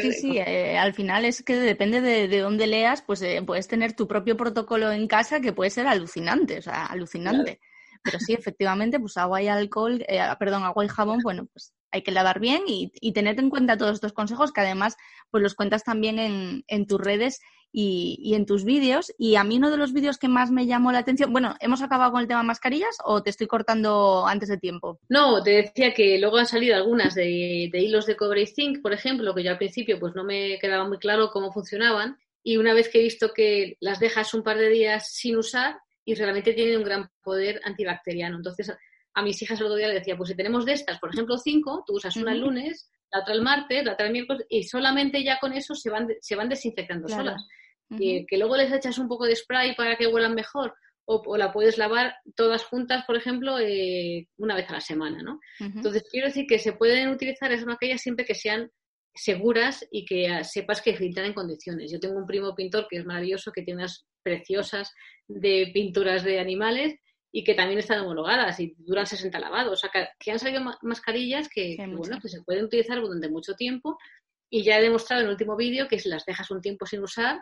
[0.00, 3.66] sí, sí, eh, al final es que depende de, de dónde leas, pues eh, puedes
[3.66, 7.60] tener tu propio protocolo en casa que puede ser alucinante, o sea, alucinante.
[8.06, 12.02] Pero sí, efectivamente, pues agua y alcohol, eh, perdón, agua y jabón, bueno, pues hay
[12.02, 14.96] que lavar bien y, tener en cuenta todos estos consejos que además
[15.30, 17.40] pues los cuentas también en, tus redes
[17.72, 19.12] y, y, en tus vídeos.
[19.18, 21.82] Y a mí uno de los vídeos que más me llamó la atención, bueno, ¿hemos
[21.82, 25.00] acabado con el tema mascarillas o te estoy cortando antes de tiempo?
[25.08, 28.82] No, te decía que luego han salido algunas de, de hilos de cobre y zinc,
[28.82, 32.18] por ejemplo, que yo al principio pues no me quedaba muy claro cómo funcionaban.
[32.42, 35.78] Y una vez que he visto que las dejas un par de días sin usar,
[36.06, 38.36] y realmente tienen un gran poder antibacteriano.
[38.36, 38.72] Entonces,
[39.12, 41.36] a mis hijas el otro día le decía, pues si tenemos de estas, por ejemplo,
[41.36, 44.62] cinco, tú usas una el lunes, la otra el martes, la otra el miércoles, y
[44.62, 47.44] solamente ya con eso se van, se van desinfectando solas.
[47.90, 50.74] y que luego les echas un poco de spray para que huelan mejor,
[51.08, 55.40] o, la puedes lavar todas juntas, por ejemplo, eh, una vez a la semana, ¿no?
[55.60, 58.70] Entonces, quiero decir que se pueden utilizar esas mascarillas siempre que sean
[59.14, 61.90] seguras y que sepas que filtran en condiciones.
[61.90, 64.92] Yo tengo un primo pintor que es maravilloso, que tiene unas preciosas
[65.28, 66.96] de pinturas de animales
[67.30, 69.72] y que también están homologadas y duran 60 lavados.
[69.72, 73.98] O sea, que, han salido mascarillas que, bueno, que se pueden utilizar durante mucho tiempo
[74.50, 77.02] y ya he demostrado en el último vídeo que si las dejas un tiempo sin
[77.02, 77.40] usar,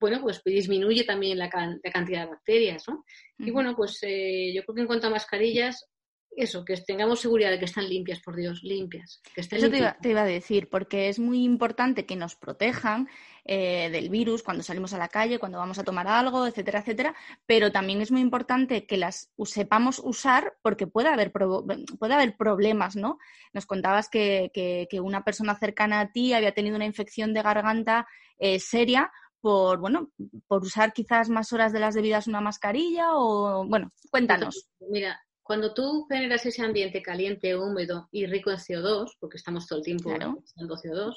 [0.00, 3.04] bueno, pues disminuye también la, cantidad de bacterias, ¿no?
[3.38, 5.88] Y bueno, pues eh, yo creo que en cuanto a mascarillas,
[6.36, 9.20] eso, que tengamos seguridad de que están limpias, por Dios, limpias.
[9.34, 13.08] Que estén eso Te, iba, a decir, porque es muy importante que nos protejan
[13.44, 17.14] eh, del virus cuando salimos a la calle, cuando vamos a tomar algo, etcétera, etcétera,
[17.46, 22.96] pero también es muy importante que las sepamos usar porque puede haber, puede haber problemas,
[22.96, 23.18] ¿no?
[23.52, 28.06] Nos contabas que, que, una persona cercana a ti había tenido una infección de garganta
[28.38, 30.10] eh, seria por, bueno,
[30.46, 34.70] por usar quizás más horas de las debidas una mascarilla o, bueno, cuéntanos.
[34.88, 39.80] Mira, cuando tú generas ese ambiente caliente, húmedo y rico en CO2, porque estamos todo
[39.80, 40.42] el tiempo claro.
[40.56, 41.14] CO2, eh,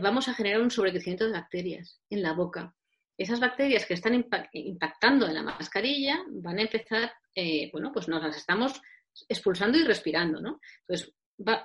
[0.00, 2.74] vamos a generar un sobrecrecimiento de bacterias en la boca.
[3.18, 4.14] Esas bacterias que están
[4.52, 8.80] impactando en la mascarilla van a empezar, eh, bueno, pues nos las estamos
[9.28, 10.60] expulsando y respirando, ¿no?
[10.80, 11.14] Entonces,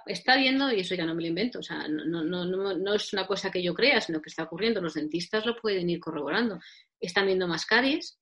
[0.05, 2.93] está viendo, y eso ya no me lo invento, o sea, no, no, no, no,
[2.93, 4.81] es una cosa que yo crea, sino que está ocurriendo.
[4.81, 6.59] Los dentistas lo pueden ir corroborando.
[6.99, 8.17] Están viendo más caries,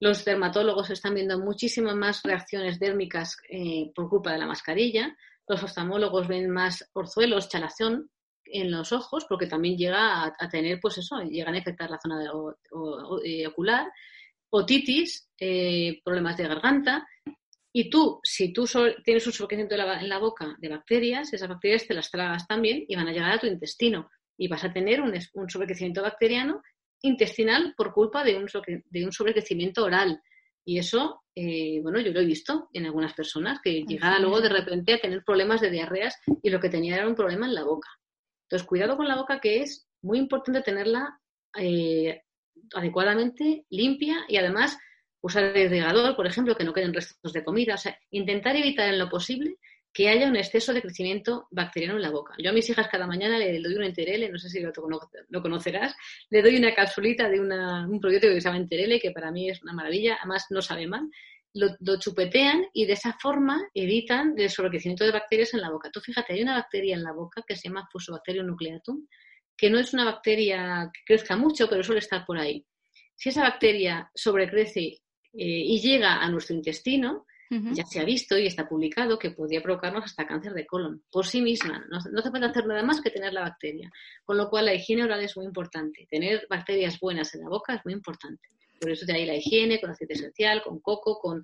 [0.00, 5.16] los dermatólogos están viendo muchísimas más reacciones dérmicas eh, por culpa de la mascarilla.
[5.48, 8.10] Los oftalmólogos ven más orzuelos, chalazón
[8.52, 12.24] en los ojos, porque también llega a, tener, pues eso, llegan a afectar la zona
[13.24, 13.88] eh, ocular,
[14.50, 17.06] otitis, eh, problemas de garganta.
[17.72, 18.66] Y tú, si tú
[19.04, 22.96] tienes un sobrecrecimiento en la, boca de bacterias, esas bacterias te las tragas también y
[22.96, 24.10] van a llegar a tu intestino.
[24.36, 26.62] Y vas a tener un, un sobrecrecimiento bacteriano
[27.02, 28.46] intestinal por culpa de un,
[28.90, 30.20] de un sobrecrecimiento oral.
[30.64, 34.50] Y eso, eh, bueno, yo lo he visto en algunas personas que llegaban luego de
[34.50, 37.64] repente a tener problemas de diarreas y lo que tenía era un problema en la
[37.64, 37.88] boca.
[38.48, 41.20] Entonces, cuidado con la boca, que es muy importante tenerla
[41.58, 42.22] eh,
[42.74, 44.78] adecuadamente limpia y además
[45.20, 47.74] usar el irrigador, por ejemplo, que no queden restos de comida.
[47.74, 49.58] O sea, intentar evitar en lo posible
[49.92, 52.34] que haya un exceso de crecimiento bacteriano en la boca.
[52.38, 54.72] Yo a mis hijas cada mañana le doy un enterele, no sé si lo,
[55.42, 55.94] conocerás,
[56.30, 59.62] le doy una capsulita de un probiótico que se llama enterele, que para mí es
[59.62, 61.10] una maravilla, además no sabe mal.
[61.54, 65.90] Lo, chupetean y de esa forma evitan el sobrecrecimiento de bacterias en la boca.
[65.90, 69.06] Tú fíjate, hay una bacteria en la boca que se llama Fusobacterium nucleatum,
[69.56, 72.64] que no es una bacteria que crezca mucho, pero suele estar por ahí.
[73.16, 75.00] Si esa bacteria sobrecrece eh,
[75.32, 80.04] y llega a nuestro intestino, ya se ha visto y está publicado que podría provocarnos
[80.04, 81.82] hasta cáncer de colon por sí misma.
[81.90, 83.90] No, no se puede hacer nada más que tener la bacteria.
[84.24, 86.06] Con lo cual la higiene oral es muy importante.
[86.10, 88.48] Tener bacterias buenas en la boca es muy importante.
[88.80, 91.42] Por eso de ahí la higiene con aceite esencial, con coco, con,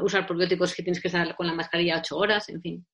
[0.00, 2.86] usar probióticos que tienes que estar con la mascarilla ocho horas, en fin.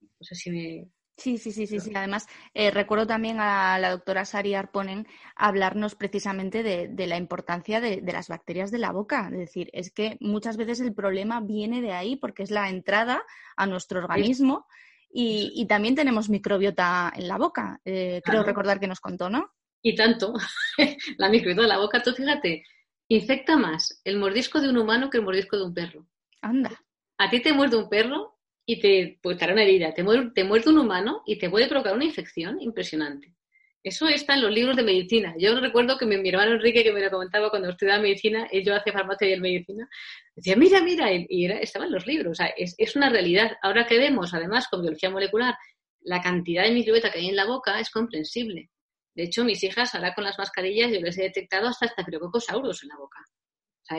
[0.00, 0.88] No sé si me,
[1.20, 1.92] Sí, sí, sí, sí, sí.
[1.94, 8.00] Además, eh, recuerdo también a la doctora Sari Arponen hablarnos precisamente de, la importancia de,
[8.10, 9.28] las bacterias de la boca.
[9.30, 13.22] Es decir, es que muchas veces el problema viene de ahí porque es la entrada
[13.54, 14.66] a nuestro organismo
[15.12, 17.82] y, también tenemos microbiota en la boca.
[17.84, 19.52] Eh, creo recordar que nos contó, ¿no?
[19.82, 20.32] Y tanto.
[21.18, 22.64] la microbiota de la boca, tú fíjate,
[23.10, 26.06] infecta más el mordisco de un humano que el mordisco de un perro.
[26.40, 26.70] Anda.
[27.18, 30.30] A ti te muerde un perro y te pues, te hará una herida, te muerde,
[30.32, 33.34] te muerde un humano y te puede provocar una infección impresionante.
[33.82, 35.34] Eso está en los libros de medicina.
[35.38, 38.74] Yo recuerdo que mi, hermano Enrique, que me lo comentaba cuando estudiaba medicina, y yo
[38.74, 39.88] hacía farmacia y él medicina,
[40.36, 42.32] decía, mira, mira, y era, estaba en los libros.
[42.32, 43.56] O sea, es, es, una realidad.
[43.62, 45.56] Ahora que vemos, además, con biología molecular,
[46.02, 48.70] la cantidad de microbiota que hay en la boca es comprensible.
[49.14, 52.82] De hecho, mis hijas, ahora con las mascarillas, yo les he detectado hasta estafilococcus aureus
[52.82, 53.20] en la boca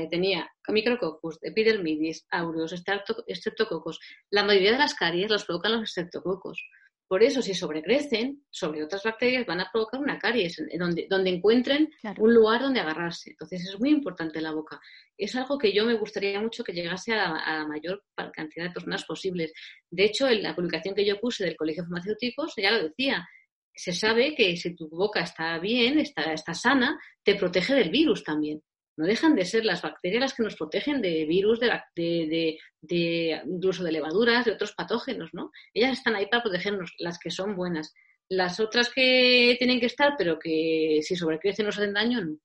[0.10, 4.00] tenía Micrococcus, Epidermidis, Aureus, Streptococcus.
[4.30, 6.64] La mayoría de las caries las provocan los Streptococcus.
[7.08, 11.90] Por eso, si sobrecrecen sobre otras bacterias, van a provocar una caries, donde, donde encuentren
[12.18, 13.32] un lugar donde agarrarse.
[13.32, 14.80] Entonces, es muy importante la boca.
[15.18, 18.02] Es algo que yo me gustaría mucho que llegase a la, mayor
[18.32, 19.52] cantidad de personas posibles.
[19.90, 23.28] De hecho, en la publicación que yo puse del Colegio de Farmacéuticos, ya lo decía,
[23.76, 28.24] se sabe que si tu boca está bien, está, está sana, te protege del virus
[28.24, 28.62] también
[28.98, 33.42] no dejan de ser las bacterias las que nos protegen de virus, de, de, de,
[33.46, 35.52] incluso de levaduras, de otros patógenos, ¿no?
[35.74, 37.94] Ellas están ahí para protegernos, las que son buenas.
[38.30, 42.38] Las otras que tienen que estar, pero que si sobrecrecen nos hacen daño, no.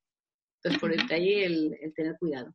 [0.62, 2.54] Entonces, por ahí el, el tener cuidado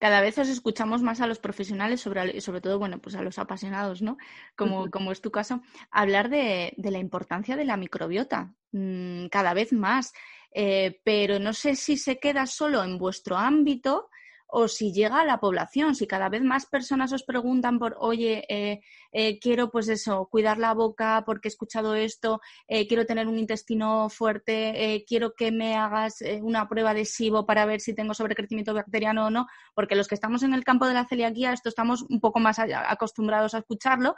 [0.00, 3.38] cada vez os escuchamos más a los profesionales, sobre, sobre todo, bueno, pues a los
[3.38, 4.16] apasionados, ¿no?
[4.56, 9.54] Como, como es tu caso, hablar de, de la importancia de la microbiota, mm, cada
[9.54, 10.12] vez más.
[10.52, 14.08] Eh, pero no sé si se queda solo en vuestro ámbito
[14.52, 18.44] o si llega a la población, si cada vez más personas os preguntan por, oye,
[18.48, 18.80] eh,
[19.12, 24.08] eh, quiero pues eso, cuidar la boca porque he escuchado esto, quiero tener un intestino
[24.08, 29.26] fuerte, quiero que me hagas una prueba de SIBO para ver si tengo sobrecrecimiento bacteriano
[29.26, 32.20] o no, porque los que estamos en el campo de la celiaquía, esto estamos un
[32.20, 34.14] poco más acostumbrados a escucharlo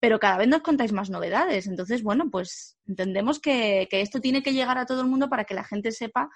[0.00, 1.66] pero cada vez nos contáis más novedades.
[1.66, 5.54] Entonces, bueno, pues entendemos que, esto tiene que llegar a todo el mundo para que
[5.54, 6.30] la gente sepa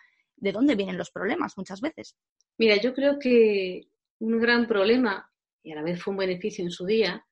[0.44, 2.16] de dónde vienen los problemas muchas veces.
[2.58, 3.88] Mira, yo creo que
[4.20, 5.28] un gran problema,
[5.62, 7.24] y a la vez fue un beneficio en su día,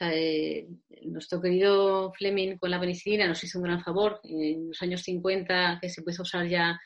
[0.00, 0.68] eh,
[1.02, 5.78] nuestro querido Fleming con la penicilina nos hizo un gran favor en los años 50,
[5.80, 6.80] que se empezó a usar ya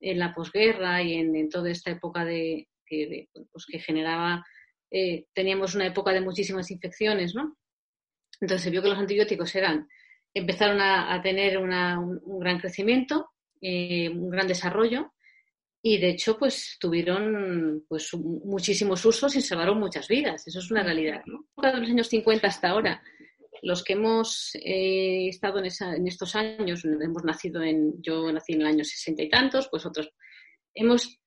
[0.00, 4.44] en la posguerra y en, toda esta época de, que, pues que generaba,
[4.90, 7.56] eh, teníamos una época de muchísimas infecciones, ¿no?
[8.40, 9.88] Entonces se vio que los antibióticos eran,
[10.34, 13.31] empezaron a, tener un, gran crecimiento,
[13.62, 15.12] eh, un gran desarrollo
[15.80, 20.46] y de hecho pues tuvieron pues muchísimos usos y salvaron muchas vidas.
[20.46, 21.22] Eso es una realidad.
[21.26, 21.46] ¿no?
[21.56, 23.02] De los años 50 hasta ahora,
[23.62, 25.66] los que hemos eh, estado en,
[26.06, 30.12] estos años, hemos nacido en, yo nací en el año sesenta y tantos, pues otros,
[30.74, 31.20] hemos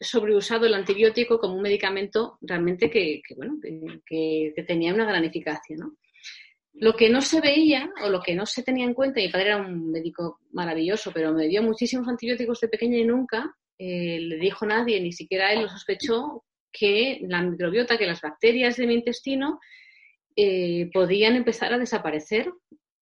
[0.00, 3.58] sobreusado el antibiótico como un medicamento realmente que, bueno,
[4.06, 5.96] que, tenía una gran eficacia, ¿no?
[6.78, 9.46] Lo que no se veía o lo que no se tenía en cuenta, mi padre
[9.46, 14.36] era un médico maravilloso, pero me dio muchísimos antibióticos de pequeña y nunca eh, le
[14.36, 18.94] dijo nadie, ni siquiera él lo sospechó, que la microbiota, que las bacterias de mi
[18.94, 19.60] intestino
[20.36, 22.52] eh, podían empezar a desaparecer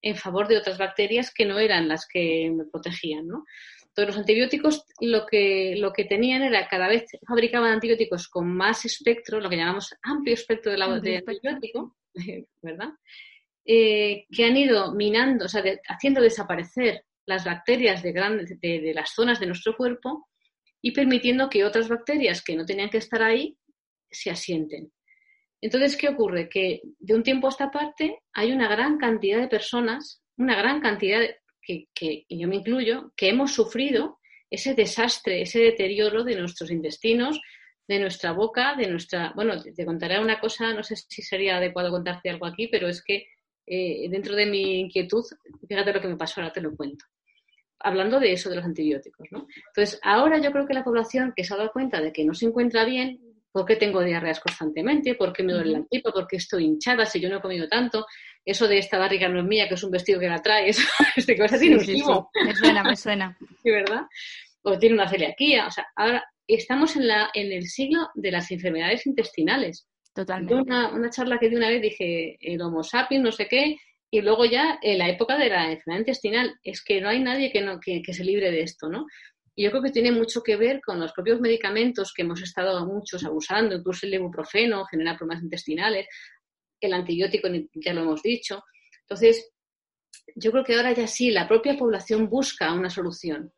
[0.02, 3.44] en favor de otras bacterias que no eran las que me protegían, ¿no?
[3.94, 8.84] Todos los antibióticos lo que, lo que tenían era cada vez fabricaban antibióticos con más
[8.84, 11.96] espectro, lo que llamamos amplio espectro de, la, de antibiótico,
[12.62, 12.90] ¿verdad?
[13.66, 19.14] Eh, que han ido minando, o sea, haciendo desaparecer las bacterias de, grandes, de, las
[19.14, 20.28] zonas de nuestro cuerpo
[20.82, 23.56] y permitiendo que otras bacterias que no tenían que estar ahí
[24.10, 24.92] se asienten.
[25.62, 26.50] Entonces, ¿qué ocurre?
[26.50, 30.82] Que de un tiempo a esta parte hay una gran cantidad de personas, una gran
[30.82, 31.22] cantidad,
[31.62, 34.18] que, que y yo me incluyo, que hemos sufrido
[34.50, 37.40] ese desastre, ese deterioro de nuestros intestinos,
[37.88, 39.32] de nuestra boca, de nuestra...
[39.34, 43.02] Bueno, te contaré una cosa, no sé si sería adecuado contarte algo aquí, pero es
[43.02, 43.26] que
[43.66, 45.24] eh, dentro de mi inquietud,
[45.68, 47.04] fíjate lo que me pasó, ahora te lo cuento.
[47.80, 49.46] Hablando de eso, de los antibióticos, ¿no?
[49.68, 52.34] Entonces, ahora yo creo que la población que se ha dado cuenta de que no
[52.34, 53.20] se encuentra bien,
[53.52, 55.14] ¿por qué tengo diarreas constantemente?
[55.14, 56.10] ¿Por qué me duele la tripa?
[56.10, 58.06] ¿Por qué estoy hinchada si yo no he comido tanto?
[58.44, 60.78] Eso de esta barriga no es mía, que es un vestido que la traes,
[61.16, 62.12] este cosa así, sí, sí, sí.
[62.44, 63.38] Me suena, me suena.
[63.62, 64.02] Sí, ¿verdad?
[64.62, 68.50] O tiene una celiaquía, o sea, ahora estamos en, la, en el siglo de las
[68.50, 69.86] enfermedades intestinales.
[70.14, 70.54] Totalmente.
[70.54, 73.76] Una, una charla que di una vez dije el Homo sapiens, no sé qué,
[74.10, 76.54] y luego ya en la época de la enfermedad intestinal.
[76.62, 79.06] Es que no hay nadie que, no, que, que se libre de esto, ¿no?
[79.56, 82.84] Y yo creo que tiene mucho que ver con los propios medicamentos que hemos estado
[82.86, 86.06] muchos abusando, incluso el ibuprofeno genera problemas intestinales,
[86.80, 88.64] el antibiótico ya lo hemos dicho.
[89.02, 89.52] Entonces,
[90.34, 93.52] yo creo que ahora ya sí, la propia población busca una solución.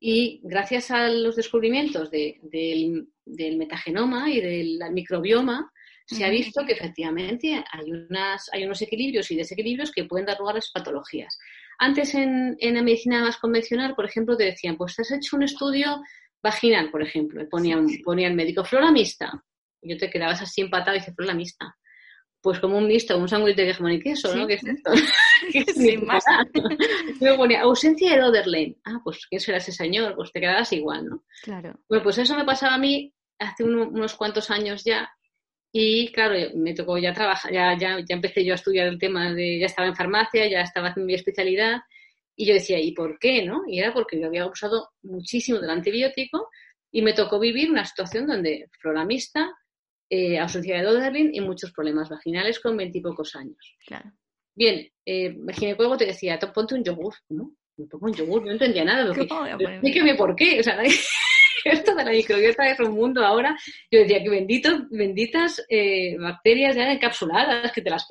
[0.00, 5.72] Y gracias a los descubrimientos de, del, del, metagenoma y del microbioma,
[6.08, 10.38] se ha visto que efectivamente hay, unas, hay unos equilibrios y desequilibrios que pueden dar
[10.38, 11.38] lugar a las patologías.
[11.78, 15.36] Antes en, en, la medicina más convencional, por ejemplo, te decían, pues te has hecho
[15.36, 16.02] un estudio
[16.42, 19.44] vaginal, por ejemplo, y ponían, ponía el médico floramista.
[19.82, 21.76] Y yo te quedabas así empatado y dices, floramista
[22.40, 24.46] pues como un mixto, un sándwich de jamón y queso, ¿no?
[24.46, 24.90] ¿Qué es esto?
[25.74, 26.24] Sin más.
[27.20, 28.76] Luego ponía ausencia de Doderlein.
[28.84, 30.14] Ah, pues ¿quién será ese señor?
[30.14, 31.24] Pues te quedarás igual, ¿no?
[31.42, 31.78] Claro.
[31.88, 35.10] Bueno, pues eso me pasaba a mí hace unos cuantos años ya.
[35.72, 39.32] Y claro, me tocó ya trabajar, ya, ya, ya empecé yo a estudiar el tema
[39.32, 41.80] de, ya estaba en farmacia, ya estaba haciendo mi especialidad.
[42.34, 43.62] Y yo decía, ¿y por qué, no?
[43.66, 46.48] Y era porque yo había usado muchísimo del antibiótico
[46.90, 49.52] y me tocó vivir una situación donde floramista,
[50.08, 53.76] eh, ausencia de Doderlin y muchos problemas vaginales con veintipocos años.
[53.86, 54.12] Claro.
[54.54, 57.52] Bien, eh, el ginecólogo te decía, ponte un yogur, ¿no?
[57.76, 59.04] Me pongo un yogur, no entendía nada.
[59.04, 59.28] Lo que,
[59.60, 60.60] explíqueme por qué.
[60.60, 60.80] O sea,
[61.70, 63.56] esto de la microbiota es un mundo ahora.
[63.90, 68.06] Yo decía que bendito, benditas eh, bacterias ya encapsuladas, que te las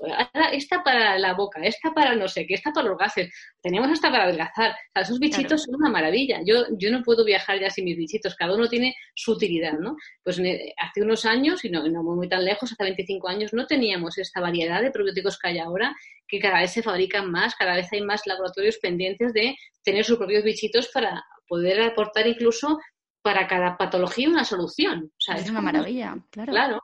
[0.52, 3.34] esta para la boca, esta para no sé qué, esta para los gases.
[3.62, 4.72] Tenemos hasta para adelgazar.
[4.72, 6.40] O sea, esos bichitos son una maravilla.
[6.46, 9.96] Yo, yo no puedo viajar ya sin mis bichitos, cada uno tiene su utilidad, ¿no?
[10.24, 14.18] Pues hace unos años, y no, no muy tan lejos, hace 25 años, no teníamos
[14.18, 15.96] esta variedad de probióticos que hay ahora,
[16.28, 20.18] que cada vez se fabrican más, cada vez hay más laboratorios pendientes de tener sus
[20.18, 22.78] propios bichitos para poder aportar incluso
[23.22, 25.12] para cada patología una solución.
[25.12, 26.52] O sea, es, una maravilla, claro.
[26.52, 26.84] Claro.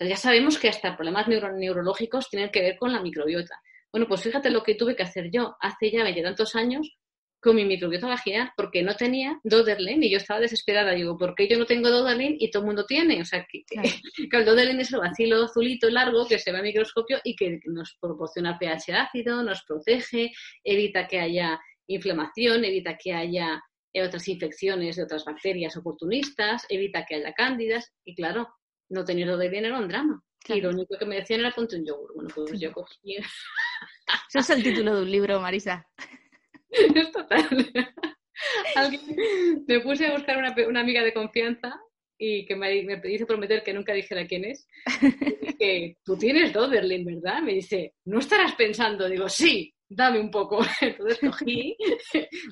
[0.00, 3.60] ya sabemos que hasta problemas neurológicos tienen que ver con la microbiota.
[3.92, 6.96] Bueno, pues fíjate lo que tuve que hacer yo hace ya tantos años
[7.44, 10.92] con mi microbiota vaginal porque no tenía Doderlin y yo estaba desesperada.
[10.92, 13.20] Digo, ¿por qué yo no tengo Doderlin y todo el mundo tiene?
[13.20, 13.88] O sea, que, claro.
[14.32, 17.96] el Doderlin es el vacilo azulito largo que se ve al microscopio y que nos
[18.00, 20.32] proporciona pH ácido, nos protege,
[20.64, 23.62] evita que haya inflamación, evita que haya
[24.02, 28.48] otras infecciones de otras bacterias oportunistas, evita que haya cándidas y claro,
[28.88, 30.22] no tenerlo de bien era un drama.
[30.48, 32.12] Y lo único que me decían era ponte un yogur.
[32.14, 33.16] Bueno, pues yo cogí.
[34.28, 35.86] Eso es el título de un libro, Marisa.
[36.70, 37.48] es total.
[39.66, 41.80] me puse a buscar una, una, amiga de confianza
[42.18, 44.68] y que me, me hizo prometer que nunca dijera quién es.
[45.00, 47.40] Y que tú tienes Doberlin, ¿verdad?
[47.40, 49.08] Me dice, ¿no estarás pensando?
[49.08, 50.60] Digo, sí dame un poco.
[50.80, 51.76] Entonces cogí,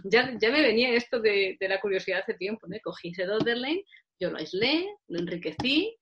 [0.05, 2.76] ya, ya me venía esto de, de la curiosidad hace tiempo, ¿no?
[2.83, 3.83] Cogí ese Doderlein,
[4.20, 5.97] yo lo aislé, lo enriquecí,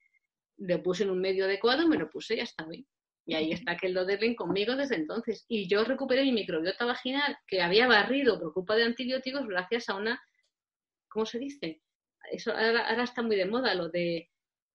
[0.58, 2.86] lo puse en un medio adecuado, me lo puse y ya está bien.
[3.26, 5.44] Y ahí está aquel Doderlein conmigo desde entonces.
[5.48, 9.96] Y yo recuperé mi microbiota vaginal que había barrido por culpa de antibióticos gracias a
[9.96, 10.20] una,
[11.08, 11.82] ¿cómo se dice?
[12.30, 14.29] Eso ahora, ahora está muy de moda, lo de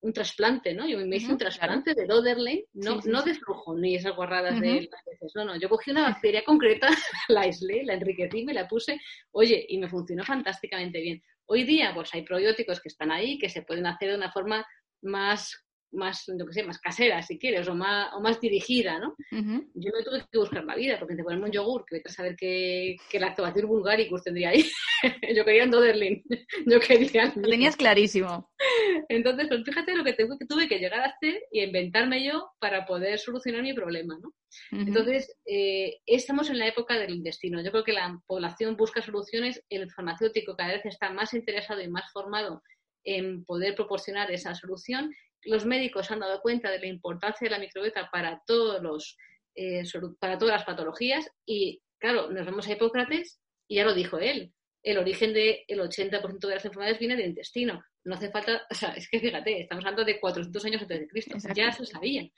[0.06, 0.88] un trasplante, ¿no?
[0.88, 4.88] Yo me hice un trasplante de Doderlein, no, no de flujo, ni esas guarradas de
[4.92, 5.32] las veces.
[5.34, 6.88] No, no, yo cogí una bacteria concreta,
[7.28, 9.00] la aislé, la enriquecí, me la puse,
[9.32, 11.24] oye, y me funcionó fantásticamente bien.
[11.48, 14.64] Hoy día, pues hay probióticos que están ahí, que se pueden hacer de una forma
[15.02, 15.65] más
[15.96, 19.16] más, yo que sé, más casera, si quieres, o más, o más dirigida, ¿no?
[19.32, 19.68] Uh -huh.
[19.74, 22.14] Yo me tuve que buscar la vida, porque te ponen un yogur, que vete a
[22.14, 24.66] saber qué, qué lactobacillus vulgaricus tendría ahí.
[25.36, 26.24] yo quería un Doderlin,
[26.66, 27.34] yo quería...
[27.36, 28.50] Lo tenías clarísimo.
[29.10, 32.50] Entonces, pues fíjate lo que, te, que, tuve que llegar a hacer y inventarme yo
[32.60, 34.30] para poder solucionar mi problema, ¿no?
[34.30, 34.88] Uh -huh.
[34.88, 37.62] Entonces, eh, estamos en la época del intestino.
[37.62, 41.88] Yo creo que la población busca soluciones, el farmacéutico cada vez está más interesado y
[41.88, 42.62] más formado
[43.06, 45.14] en poder proporcionar esa solución
[45.46, 49.18] los médicos han dado cuenta de la importancia de la microbiota para todos los
[49.56, 49.84] eh,
[50.20, 54.52] para todas las patologías y claro, nos vemos a Hipócrates y ya lo dijo él.
[54.84, 57.84] el origen del 80% de las enfermedades viene del intestino.
[58.04, 61.08] No hace falta, o sea, es que fíjate, estamos hablando de 400 años antes de
[61.08, 62.30] Cristo, ya se sabía.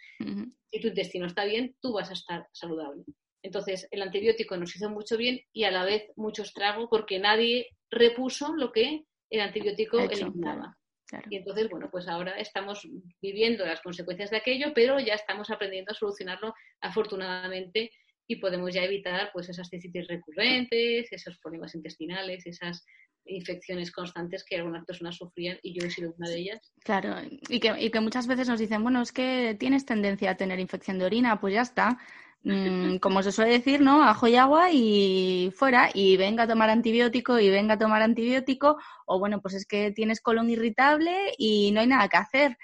[0.71, 3.03] Si tu intestino está bien, tú vas a estar saludable.
[3.43, 7.67] Entonces, el antibiótico nos hizo mucho bien y a la vez mucho estrago porque nadie
[7.91, 10.77] repuso lo que el antibiótico eliminaba.
[11.29, 12.87] Y entonces, bueno, pues ahora estamos
[13.21, 17.91] viviendo las consecuencias de aquello, pero ya estamos aprendiendo a solucionarlo afortunadamente
[18.27, 22.85] y podemos ya evitar pues esas cistitis recurrentes, esos problemas intestinales, esas
[23.25, 26.73] infecciones constantes que algunas personas sufrían y yo he sido una de ellas.
[26.83, 27.15] Claro,
[27.49, 30.59] y que, y que muchas veces nos dicen, bueno, es que tienes tendencia a tener
[30.59, 31.97] infección de orina, pues ya está.
[32.43, 34.03] Mm, como se suele decir, ¿no?
[34.03, 38.77] Ajo y agua y fuera, y venga a tomar antibiótico y venga a tomar antibiótico,
[39.05, 42.57] o bueno, pues es que tienes colon irritable y no hay nada que hacer.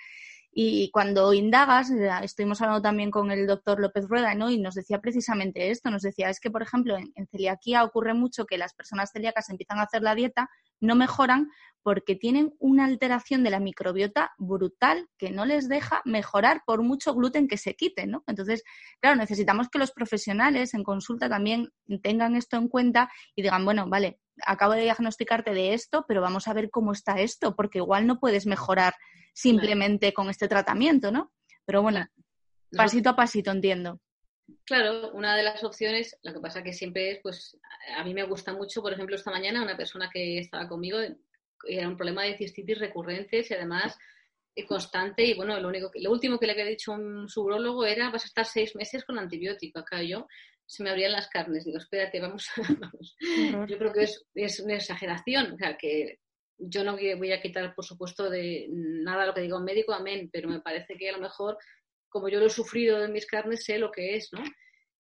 [0.56, 4.52] Y cuando indagas, eh, estuvimos hablando también con el doctor López Rueda, ¿no?
[4.52, 8.46] Y nos decía precisamente esto, nos decía, es que, por ejemplo, en, celiaquía ocurre mucho
[8.46, 11.50] que las personas celíacas empiezan a hacer la dieta, no mejoran
[11.82, 17.16] porque tienen una alteración de la microbiota brutal que no les deja mejorar por mucho
[17.16, 18.24] gluten que se quite, ¿no?
[18.28, 18.64] Entonces,
[19.02, 21.74] claro, necesitamos que los profesionales en consulta también
[22.04, 26.48] tengan esto en cuenta y digan, bueno, vale, acabo de diagnosticarte de esto, pero vamos
[26.48, 28.94] a ver cómo está esto, porque igual no puedes mejorar
[29.34, 31.34] simplemente con este tratamiento, ¿no?
[31.66, 32.08] Pero bueno,
[32.76, 34.00] pasito a pasito entiendo.
[34.66, 37.58] Claro, una de las opciones, lo que pasa que siempre es, pues,
[37.96, 41.00] a mí me gusta mucho, por ejemplo, esta mañana una persona que estaba conmigo
[41.66, 43.98] era un problema de cistitis recurrentes y además
[44.68, 48.24] constante y bueno, lo único lo último que le había dicho un subrólogo era vas
[48.24, 49.80] a estar seis meses con antibiótico.
[49.80, 50.28] Acá yo
[50.66, 51.66] se me abrían las carnes.
[51.66, 52.48] Digo, espérate, vamos,
[52.80, 53.16] vamos.
[53.68, 56.20] Yo creo que es, es, una exageración, o sea, que
[56.70, 60.30] yo no voy a quitar, por supuesto, de nada lo que diga un médico, amén,
[60.32, 61.58] pero me parece que a lo mejor,
[62.10, 64.44] como yo lo he sufrido en mis carnes, sé lo que es, ¿no?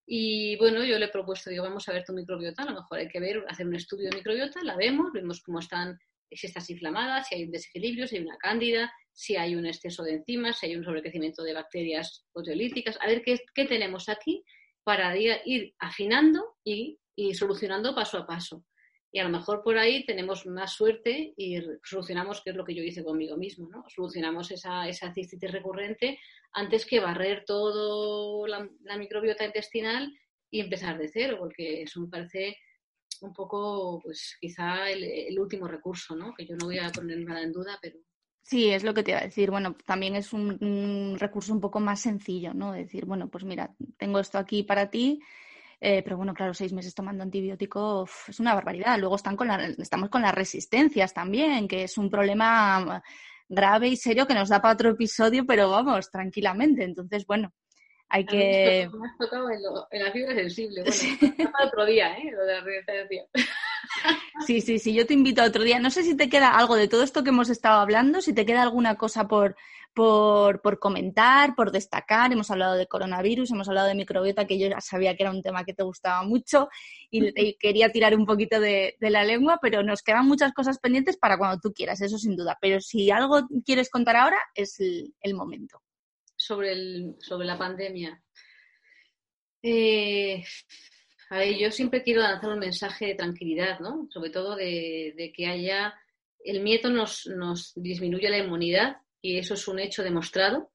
[0.05, 2.99] Y bueno, yo le he propuesto, digo, vamos a ver tu microbiota, a lo mejor
[2.99, 5.97] hay que ver, hacer un estudio de microbiota, la vemos, vemos cómo están,
[6.29, 10.03] si estás inflamada, si hay un desequilibrio, si hay una cándida, si hay un exceso
[10.03, 14.43] de enzimas, si hay un sobrecrecimiento de bacterias proteolíticas, a ver qué, qué tenemos aquí
[14.83, 18.65] para ir afinando y, y solucionando paso a paso
[19.15, 22.73] y a lo mejor por ahí tenemos más suerte y solucionamos, que es lo que
[22.73, 23.85] yo hice conmigo mismo, ¿no?
[23.87, 26.19] Solucionamos esa, esa cistitis recurrente
[26.51, 30.11] antes que barrer todo la, microbiota intestinal
[30.49, 32.57] y empezar de cero, porque eso me parece
[33.21, 36.33] un poco, pues quizá el, último recurso, ¿no?
[36.33, 37.99] Que yo no voy a poner nada en duda, pero...
[38.41, 39.51] Sí, es lo que te iba a decir.
[39.51, 42.73] Bueno, también es un, un recurso un poco más sencillo, ¿no?
[42.73, 45.21] Decir, bueno, pues mira, tengo esto aquí para ti,
[45.85, 48.97] eh, pero bueno, claro, seis meses tomando antibiótico es una barbaridad.
[48.97, 53.03] Luego están con estamos con las resistencias también, que es un problema
[53.49, 56.85] grave y serio que nos da para otro episodio, pero vamos, tranquilamente.
[56.85, 57.51] Entonces, bueno,
[58.07, 58.89] hay que...
[58.93, 60.83] Me has tocado en, la fibra sensible.
[60.83, 62.31] Bueno, para otro día, ¿eh?
[62.31, 63.25] Lo de la resistencia.
[64.45, 65.79] Sí, sí, sí, yo te invito a otro día.
[65.79, 68.45] No sé si te queda algo de todo esto que hemos estado hablando, si te
[68.45, 69.55] queda alguna cosa por,
[69.93, 72.31] por, por, comentar, por destacar.
[72.31, 75.41] Hemos hablado de coronavirus, hemos hablado de microbiota, que yo ya sabía que era un
[75.41, 76.67] tema que te gustaba mucho
[77.09, 81.37] y, quería tirar un poquito de, la lengua, pero nos quedan muchas cosas pendientes para
[81.37, 82.57] cuando tú quieras, eso sin duda.
[82.59, 85.81] Pero si algo quieres contar ahora, es el, momento.
[86.35, 88.21] Sobre, el, sobre la pandemia.
[89.61, 90.43] Eh,
[91.59, 94.07] yo siempre quiero lanzar un mensaje de tranquilidad, ¿no?
[94.09, 95.93] Sobre todo de, que haya.
[96.43, 100.69] El miedo nos, nos disminuye la inmunidad y eso es un hecho demostrado.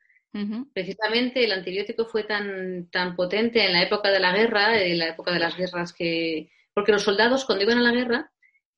[0.72, 5.08] Precisamente el antibiótico fue tan, tan potente en la época de la guerra, en la
[5.08, 6.50] época de las guerras que...
[6.72, 8.30] Porque los soldados cuando iban a la guerra,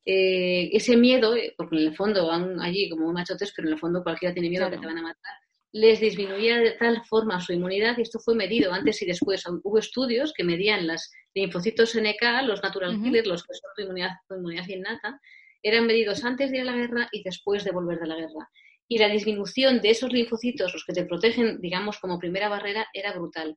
[0.05, 3.81] eh, ese miedo, eh, porque en el fondo van allí como machotes, pero en el
[3.81, 5.35] fondo cualquiera tiene miedo de que te van a matar,
[5.73, 9.45] les disminuía de tal forma su inmunidad y esto fue medido antes y después.
[9.47, 14.11] Hubo estudios que medían las linfocitos NK, los natural killers, los que son tu inmunidad,
[14.29, 15.21] tu inmunidad innata,
[15.63, 18.49] eran medidos antes de ir a la guerra y después de volver de la guerra
[18.91, 23.13] y la disminución de esos linfocitos, los que te protegen, digamos, como primera barrera, era
[23.13, 23.55] brutal.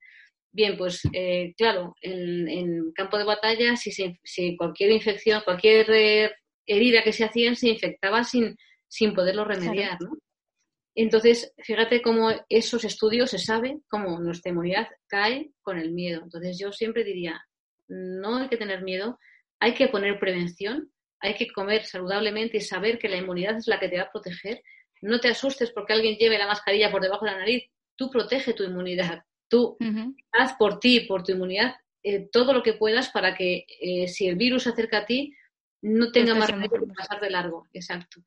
[0.52, 6.32] Bien, pues eh, claro, en, campo de batalla, si, si cualquier infección, cualquier eh,
[6.68, 8.56] herida que se hacían se infectaba sin,
[8.88, 10.12] sin poderlo remediar, ¿no?
[10.96, 16.22] Entonces, fíjate cómo esos estudios se sabe cómo nuestra inmunidad cae con el miedo.
[16.24, 17.42] Entonces, yo siempre diría,
[17.88, 19.20] no hay que tener miedo,
[19.60, 23.80] hay que poner prevención, hay que comer saludablemente y saber que la inmunidad es la
[23.80, 24.62] que te va a proteger
[25.04, 27.70] no te asustes porque alguien lleve la mascarilla por debajo de la nariz.
[27.96, 29.24] Tú protege tu inmunidad.
[29.50, 29.78] Tú
[30.32, 34.28] haz por ti, por tu inmunidad, eh, todo lo que puedas para que eh, si
[34.28, 35.36] el virus se acerca a ti,
[35.82, 37.68] no tenga más remedio que pasar de largo.
[37.74, 38.22] Exacto.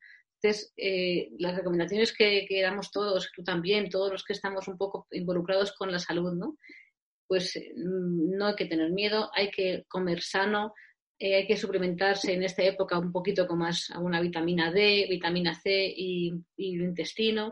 [0.47, 5.05] Entonces, eh, las recomendaciones que, damos todos, tú también, todos los que estamos un poco
[5.11, 6.57] involucrados con la salud, ¿no?
[7.27, 10.73] Pues no hay que tener miedo, hay que comer sano,
[11.19, 15.53] eh, hay que suplementarse en esta época un poquito con más alguna vitamina D, vitamina
[15.53, 17.51] C y, el intestino.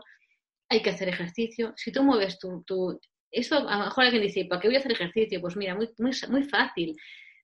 [0.70, 1.74] Hay que hacer ejercicio.
[1.76, 2.98] Si tú mueves tu, tu,
[3.30, 5.38] Eso a lo mejor alguien dice, ¿para qué voy a hacer ejercicio?
[5.42, 6.96] Pues mira, muy, muy fácil.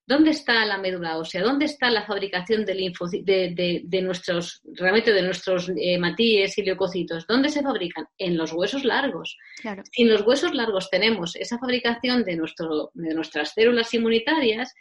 [0.05, 1.43] ¿Dónde está la médula ósea?
[1.43, 6.63] ¿Dónde está la fabricación de, linfo, de, de, nuestros, realmente de nuestros eh, matíes y
[6.63, 7.27] leucocitos?
[7.27, 8.07] ¿Dónde se fabrican?
[8.19, 9.39] En los huesos largos.
[9.61, 9.83] Claro.
[9.91, 14.75] Si en los huesos largos tenemos esa fabricación de, nuestro, de nuestras células inmunitarias,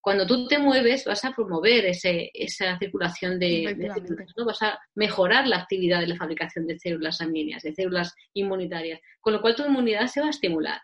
[0.00, 4.44] cuando tú te mueves vas a promover ese, esa circulación de, células, ¿no?
[4.46, 9.32] vas a mejorar la actividad de la fabricación de células sanguíneas, de células inmunitarias, con
[9.32, 10.80] lo cual tu inmunidad se va a estimular.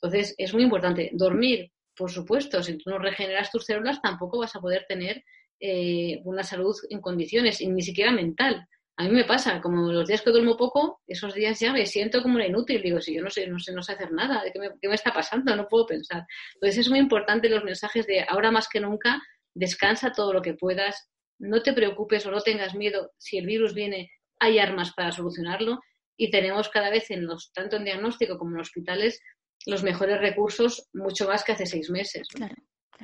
[0.00, 4.54] Entonces, es muy importante dormir, por supuesto, si tú no regeneras tus células tampoco vas
[4.54, 5.24] a poder tener
[5.58, 8.66] eh, una salud en condiciones, ni siquiera mental.
[8.98, 12.22] A mí me pasa, como los días que duermo poco, esos días ya me siento
[12.22, 12.82] como una inútil.
[12.82, 14.94] Digo, si yo no sé, no sé, no sé hacer nada, ¿qué me, ¿qué me
[14.94, 15.54] está pasando?
[15.54, 16.24] No puedo pensar.
[16.54, 19.20] Entonces es muy importante los mensajes de ahora más que nunca,
[19.54, 23.12] descansa todo lo que puedas, no te preocupes o no tengas miedo.
[23.18, 25.80] Si el virus viene, hay armas para solucionarlo
[26.16, 29.20] y tenemos cada vez, en los, tanto en diagnóstico como en hospitales,
[29.66, 32.28] los mejores recursos, mucho más que hace seis meses.
[32.28, 32.54] Claro.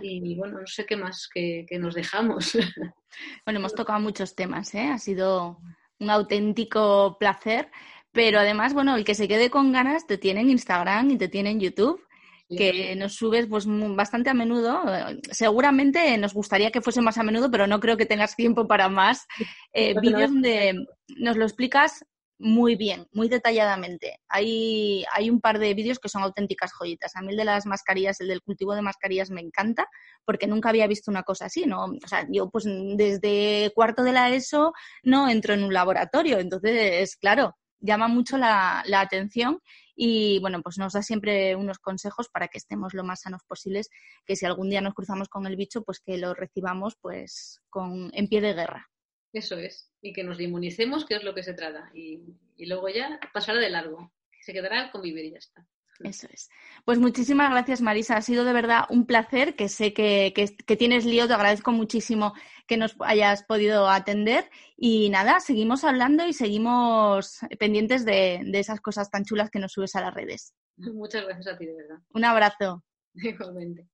[0.01, 2.57] Y bueno, no sé qué más que, que nos dejamos.
[3.45, 4.89] Bueno, hemos tocado muchos temas, ¿eh?
[4.89, 5.59] Ha sido
[5.99, 7.71] un auténtico placer.
[8.13, 11.29] Pero además, bueno, el que se quede con ganas te tiene en Instagram y te
[11.29, 12.03] tiene en YouTube,
[12.49, 14.83] que nos subes pues bastante a menudo.
[15.31, 18.91] Seguramente nos gustaría que fuese más a menudo, pero no creo que tengas tiempo para
[18.91, 19.27] más
[19.73, 20.75] eh, vídeos donde
[21.17, 22.05] nos lo explicas
[22.43, 24.19] muy bien, muy detalladamente.
[24.29, 27.15] Hay, hay un par de vídeos que son auténticas joyitas.
[27.15, 29.89] A mí el de las mascarillas, el del cultivo de mascarillas me encanta
[30.25, 31.85] porque nunca había visto una cosa así, ¿no?
[31.85, 34.73] O sea, yo pues desde cuarto de la ESO
[35.05, 39.61] no entro en un laboratorio, entonces, claro, llama mucho la, la atención
[39.95, 43.89] y bueno, pues nos da siempre unos consejos para que estemos lo más sanos posibles,
[44.27, 48.11] que si algún día nos cruzamos con el bicho, pues que lo recibamos pues con
[48.13, 48.92] en pie de guerra.
[49.33, 52.21] Eso es, y que nos inmunicemos, que es lo que se trata, y,
[52.57, 54.13] y luego ya pasará de largo,
[54.43, 55.67] se quedará convivir y ya está.
[56.01, 56.51] Eso es.
[56.85, 58.17] Pues muchísimas gracias, Marisa.
[58.17, 61.27] Ha sido de verdad un placer, que sé que, que, tienes lío.
[61.29, 62.35] Te agradezco muchísimo
[62.67, 64.51] que nos hayas podido atender.
[64.77, 69.73] Y nada, seguimos hablando y seguimos pendientes de, de esas cosas tan chulas que nos
[69.73, 70.55] subes a las redes.
[70.77, 71.99] Muchas gracias a ti, de verdad.
[72.13, 72.85] Un abrazo.
[73.15, 73.87] Igualmente.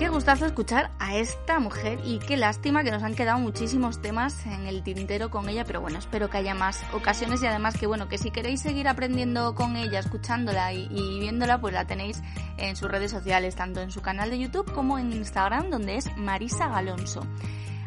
[0.00, 4.46] Qué gustazo escuchar a esta mujer y qué lástima que nos han quedado muchísimos temas
[4.46, 7.86] en el tintero con ella, pero bueno, espero que haya más ocasiones y además que
[7.86, 12.22] bueno, que si queréis seguir aprendiendo con ella, escuchándola y, y viéndola, pues la tenéis
[12.56, 16.16] en sus redes sociales, tanto en su canal de YouTube como en Instagram, donde es
[16.16, 17.20] Marisa Galonso.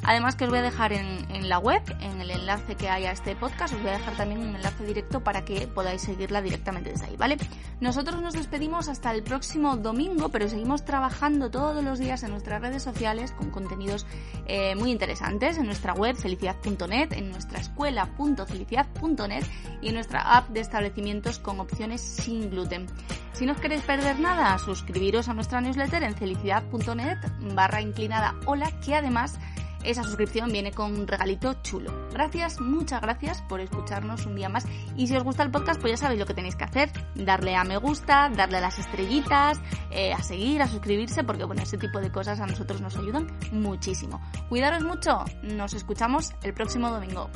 [0.06, 3.12] Además que os voy a dejar en, la web, en el enlace que hay a
[3.12, 6.92] este podcast, os voy a dejar también un enlace directo para que podáis seguirla directamente
[6.92, 7.38] desde ahí, ¿vale?
[7.80, 12.62] Nosotros nos despedimos hasta el próximo domingo, pero seguimos trabajando todos los días en nuestras
[12.62, 14.06] redes sociales con contenidos
[14.46, 19.44] eh, muy interesantes en nuestra web felicidad.net, en nuestra escuela.felicidad.net
[19.82, 22.88] y en nuestra app de establecimientos con opciones sin gluten.
[23.34, 27.18] Si no os queréis perder nada, suscribiros a nuestra newsletter en felicidad.net
[27.56, 29.40] barra inclinada hola, que además
[29.84, 31.92] esa suscripción viene con un regalito chulo.
[32.12, 34.66] Gracias, muchas gracias por escucharnos un día más.
[34.96, 36.92] Y si os gusta el podcast, pues ya sabéis lo que tenéis que hacer.
[37.16, 39.60] Darle a me gusta, darle a las estrellitas,
[39.92, 43.28] eh, a seguir, a suscribirse, porque bueno, ese tipo de cosas a nosotros nos ayudan
[43.52, 44.22] muchísimo.
[44.50, 47.30] Cuidaros mucho, nos escuchamos el próximo domingo.